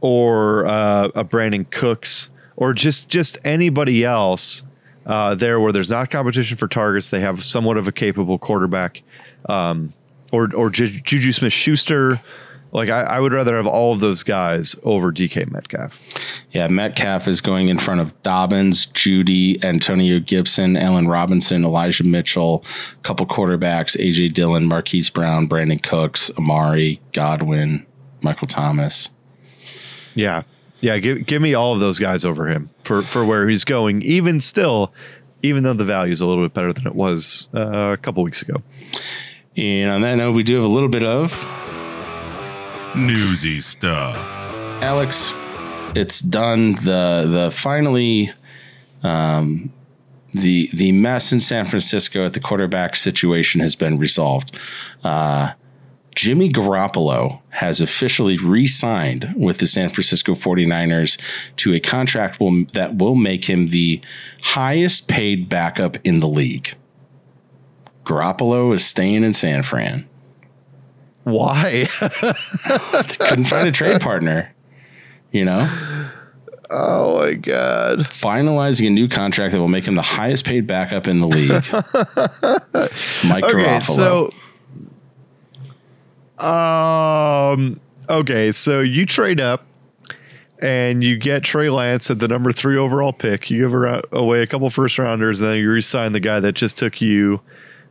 or 0.00 0.66
uh, 0.66 1.08
a 1.14 1.24
Brandin 1.24 1.68
Cooks 1.70 2.30
or 2.56 2.72
just 2.72 3.08
just 3.08 3.38
anybody 3.44 4.04
else 4.04 4.62
uh, 5.06 5.34
there 5.34 5.58
where 5.60 5.72
there's 5.72 5.90
not 5.90 6.10
competition 6.10 6.56
for 6.56 6.68
targets. 6.68 7.10
They 7.10 7.20
have 7.20 7.42
somewhat 7.42 7.76
of 7.76 7.88
a 7.88 7.92
capable 7.92 8.38
quarterback, 8.38 9.02
um, 9.48 9.92
or 10.32 10.54
or 10.54 10.68
Ju- 10.70 10.86
Juju 10.88 11.32
Smith 11.32 11.52
Schuster. 11.52 12.20
Like 12.72 12.90
I, 12.90 13.02
I 13.02 13.20
would 13.20 13.32
rather 13.32 13.56
have 13.56 13.66
all 13.66 13.94
of 13.94 14.00
those 14.00 14.22
guys 14.22 14.76
over 14.82 15.10
DK 15.10 15.50
Metcalf. 15.50 15.98
Yeah, 16.52 16.68
Metcalf 16.68 17.26
is 17.26 17.40
going 17.40 17.68
in 17.68 17.78
front 17.78 18.00
of 18.00 18.22
Dobbins, 18.22 18.86
Jeudy, 18.86 19.62
Antonio 19.64 20.20
Gibson, 20.20 20.76
Allen 20.76 21.08
Robinson, 21.08 21.64
Elijah 21.64 22.04
Mitchell, 22.04 22.64
a 22.98 23.02
couple 23.02 23.26
quarterbacks, 23.26 23.96
AJ 23.98 24.34
Dillon, 24.34 24.66
Marquise 24.66 25.08
Brown, 25.08 25.48
Brandin 25.48 25.82
Cooks, 25.82 26.30
Amari, 26.36 27.00
Godwin, 27.12 27.86
Michael 28.22 28.46
Thomas. 28.46 29.08
Yeah, 30.14 30.42
yeah. 30.80 30.98
Give 30.98 31.24
give 31.24 31.40
me 31.40 31.54
all 31.54 31.72
of 31.72 31.80
those 31.80 31.98
guys 31.98 32.24
over 32.24 32.48
him 32.48 32.68
for 32.84 33.02
for 33.02 33.24
where 33.24 33.48
he's 33.48 33.64
going. 33.64 34.02
Even 34.02 34.40
still, 34.40 34.92
even 35.42 35.62
though 35.62 35.74
the 35.74 35.84
value 35.84 36.12
is 36.12 36.20
a 36.20 36.26
little 36.26 36.44
bit 36.44 36.52
better 36.52 36.72
than 36.72 36.86
it 36.86 36.94
was 36.94 37.48
uh, 37.54 37.92
a 37.92 37.96
couple 37.96 38.22
weeks 38.22 38.42
ago. 38.42 38.62
And 39.56 39.90
on 39.90 40.02
that 40.02 40.16
note, 40.16 40.32
we 40.32 40.42
do 40.42 40.54
have 40.56 40.64
a 40.64 40.68
little 40.68 40.88
bit 40.88 41.02
of 41.02 41.32
Newsy 42.96 43.60
stuff. 43.60 44.16
Alex. 44.82 45.32
It's 45.94 46.20
done. 46.20 46.74
The 46.74 47.26
the 47.28 47.50
finally, 47.52 48.30
um, 49.02 49.72
the 50.34 50.70
the 50.72 50.92
mess 50.92 51.32
in 51.32 51.40
San 51.40 51.66
Francisco 51.66 52.24
at 52.24 52.34
the 52.34 52.40
quarterback 52.40 52.94
situation 52.94 53.60
has 53.60 53.74
been 53.74 53.98
resolved. 53.98 54.56
Uh, 55.02 55.52
Jimmy 56.14 56.48
Garoppolo 56.48 57.40
has 57.50 57.80
officially 57.80 58.38
re-signed 58.38 59.34
with 59.36 59.58
the 59.58 59.68
San 59.68 59.88
Francisco 59.88 60.34
49ers 60.34 61.16
to 61.58 61.72
a 61.74 61.78
contract 61.78 62.40
will, 62.40 62.64
that 62.72 62.96
will 62.96 63.14
make 63.14 63.44
him 63.44 63.68
the 63.68 64.00
highest 64.42 65.06
paid 65.06 65.48
backup 65.48 65.96
in 66.04 66.18
the 66.18 66.26
league. 66.26 66.74
Garoppolo 68.04 68.74
is 68.74 68.84
staying 68.84 69.22
in 69.22 69.32
San 69.32 69.62
Fran. 69.62 70.07
Why? 71.30 71.86
Couldn't 73.18 73.44
find 73.44 73.68
a 73.68 73.72
trade 73.72 74.00
partner. 74.00 74.54
You 75.30 75.44
know, 75.44 75.68
oh 76.70 77.18
my 77.18 77.34
god. 77.34 77.98
finalizing 78.00 78.86
a 78.86 78.90
new 78.90 79.08
contract 79.08 79.52
that 79.52 79.60
will 79.60 79.68
make 79.68 79.84
him 79.84 79.94
the 79.94 80.02
highest 80.02 80.44
paid 80.46 80.66
backup 80.66 81.06
in 81.06 81.20
the 81.20 81.28
league. 81.28 81.50
Mike 83.30 83.44
Okay, 83.44 83.64
Garoppolo. 83.64 84.30
so 86.38 86.44
um 86.46 87.80
okay, 88.08 88.52
so 88.52 88.80
you 88.80 89.04
trade 89.06 89.40
up 89.40 89.66
and 90.60 91.04
you 91.04 91.16
get 91.16 91.44
Trey 91.44 91.68
Lance 91.70 92.10
at 92.10 92.18
the 92.20 92.28
number 92.28 92.50
three 92.52 92.76
overall 92.76 93.12
pick. 93.12 93.50
You 93.50 93.68
give 93.68 94.02
away 94.12 94.42
a 94.42 94.46
couple 94.46 94.68
first 94.70 94.98
rounders, 94.98 95.40
and 95.40 95.50
then 95.50 95.58
you 95.58 95.68
resign 95.68 96.12
the 96.12 96.20
guy 96.20 96.40
that 96.40 96.52
just 96.54 96.76
took 96.78 97.00
you 97.00 97.40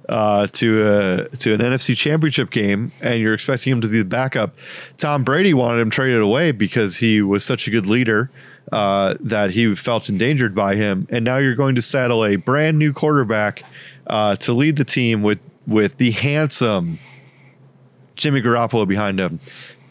uh, 0.09 0.47
to 0.47 0.87
a 0.87 1.29
to 1.37 1.53
an 1.53 1.59
NFC 1.59 1.95
Championship 1.95 2.49
game, 2.49 2.91
and 3.01 3.19
you're 3.19 3.33
expecting 3.33 3.73
him 3.73 3.81
to 3.81 3.87
be 3.87 3.99
the 3.99 4.05
backup. 4.05 4.55
Tom 4.97 5.23
Brady 5.23 5.53
wanted 5.53 5.81
him 5.81 5.89
traded 5.89 6.21
away 6.21 6.51
because 6.51 6.97
he 6.97 7.21
was 7.21 7.43
such 7.43 7.67
a 7.67 7.71
good 7.71 7.85
leader 7.85 8.31
uh, 8.71 9.15
that 9.19 9.51
he 9.51 9.73
felt 9.75 10.09
endangered 10.09 10.55
by 10.55 10.75
him, 10.75 11.07
and 11.09 11.25
now 11.25 11.37
you're 11.37 11.55
going 11.55 11.75
to 11.75 11.81
saddle 11.81 12.25
a 12.25 12.35
brand 12.35 12.77
new 12.77 12.93
quarterback 12.93 13.63
uh, 14.07 14.35
to 14.37 14.53
lead 14.53 14.77
the 14.77 14.85
team 14.85 15.23
with 15.23 15.39
with 15.65 15.97
the 15.97 16.11
handsome 16.11 16.99
Jimmy 18.15 18.41
Garoppolo 18.41 18.87
behind 18.87 19.19
him. 19.19 19.39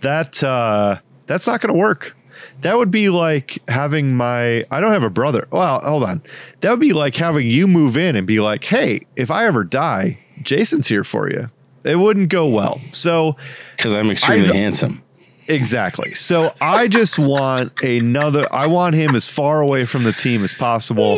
That 0.00 0.42
uh, 0.42 0.98
that's 1.26 1.46
not 1.46 1.61
going 1.61 1.72
to 1.72 1.79
work. 1.79 2.16
That 2.62 2.77
would 2.77 2.90
be 2.90 3.09
like 3.09 3.59
having 3.68 4.14
my 4.16 4.64
I 4.70 4.81
don't 4.81 4.92
have 4.92 5.03
a 5.03 5.11
brother. 5.11 5.46
Well, 5.51 5.81
hold 5.81 6.03
on. 6.05 6.22
That 6.61 6.70
would 6.70 6.81
be 6.81 6.92
like 6.92 7.16
having 7.16 7.46
you 7.46 7.66
move 7.66 7.96
in 7.96 8.16
and 8.16 8.27
be 8.27 8.40
like, 8.40 8.64
"Hey, 8.64 9.07
if 9.16 9.31
I 9.31 9.46
ever 9.46 9.64
die, 9.64 10.18
Jason's 10.42 10.88
here 10.88 11.05
for 11.05 11.31
you." 11.31 11.51
It 11.85 11.96
wouldn't 12.01 12.31
go 12.31 12.46
well. 12.49 12.81
So, 12.90 13.37
Because 13.77 13.94
I'm 13.94 14.11
extremely 14.11 14.49
I've- 14.49 14.59
handsome. 14.59 15.03
exactly. 15.46 16.14
So, 16.14 16.53
I 16.61 16.88
just 16.88 17.16
want 17.18 17.81
another 17.83 18.42
I 18.53 18.66
want 18.66 18.94
him 18.96 19.14
as 19.14 19.29
far 19.29 19.61
away 19.61 19.85
from 19.85 20.03
the 20.05 20.12
team 20.12 20.42
as 20.42 20.53
possible. 20.53 21.16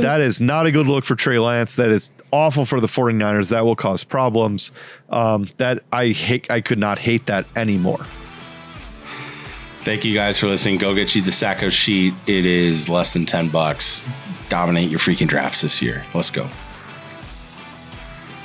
That 0.00 0.20
is 0.20 0.40
not 0.40 0.66
a 0.66 0.72
good 0.72 0.86
look 0.86 1.04
for 1.04 1.14
Trey 1.14 1.38
Lance. 1.38 1.76
That 1.76 1.90
is 1.90 2.10
awful 2.32 2.64
for 2.64 2.80
the 2.80 2.86
49ers. 2.88 3.48
That 3.50 3.64
will 3.64 3.76
cause 3.76 4.04
problems. 4.04 4.70
Um, 5.10 5.48
that 5.58 5.82
I 5.92 6.08
hate 6.08 6.50
I 6.50 6.60
could 6.60 6.78
not 6.78 6.98
hate 6.98 7.26
that 7.26 7.46
anymore. 7.56 8.04
Thank 9.82 10.04
you 10.04 10.14
guys 10.14 10.38
for 10.38 10.46
listening. 10.46 10.78
Go 10.78 10.94
get 10.94 11.14
you 11.14 11.22
the 11.22 11.32
Sacco 11.32 11.70
sheet. 11.70 12.14
It 12.26 12.44
is 12.44 12.88
less 12.88 13.12
than 13.12 13.24
10 13.26 13.48
bucks. 13.48 14.02
Dominate 14.48 14.90
your 14.90 14.98
freaking 14.98 15.28
drafts 15.28 15.62
this 15.62 15.80
year. 15.80 16.04
Let's 16.14 16.30
go. 16.30 16.48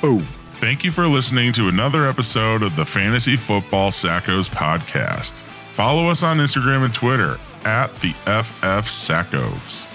Oh. 0.02 0.22
Thank 0.56 0.84
you 0.84 0.90
for 0.90 1.06
listening 1.08 1.52
to 1.54 1.68
another 1.68 2.06
episode 2.08 2.62
of 2.62 2.76
the 2.76 2.86
Fantasy 2.86 3.36
Football 3.36 3.90
Sackos 3.90 4.48
podcast. 4.48 5.42
Follow 5.72 6.08
us 6.08 6.22
on 6.22 6.38
Instagram 6.38 6.84
and 6.84 6.94
Twitter 6.94 7.38
at 7.64 7.94
the 7.96 8.12
FF 8.12 8.88
Sackos. 8.88 9.93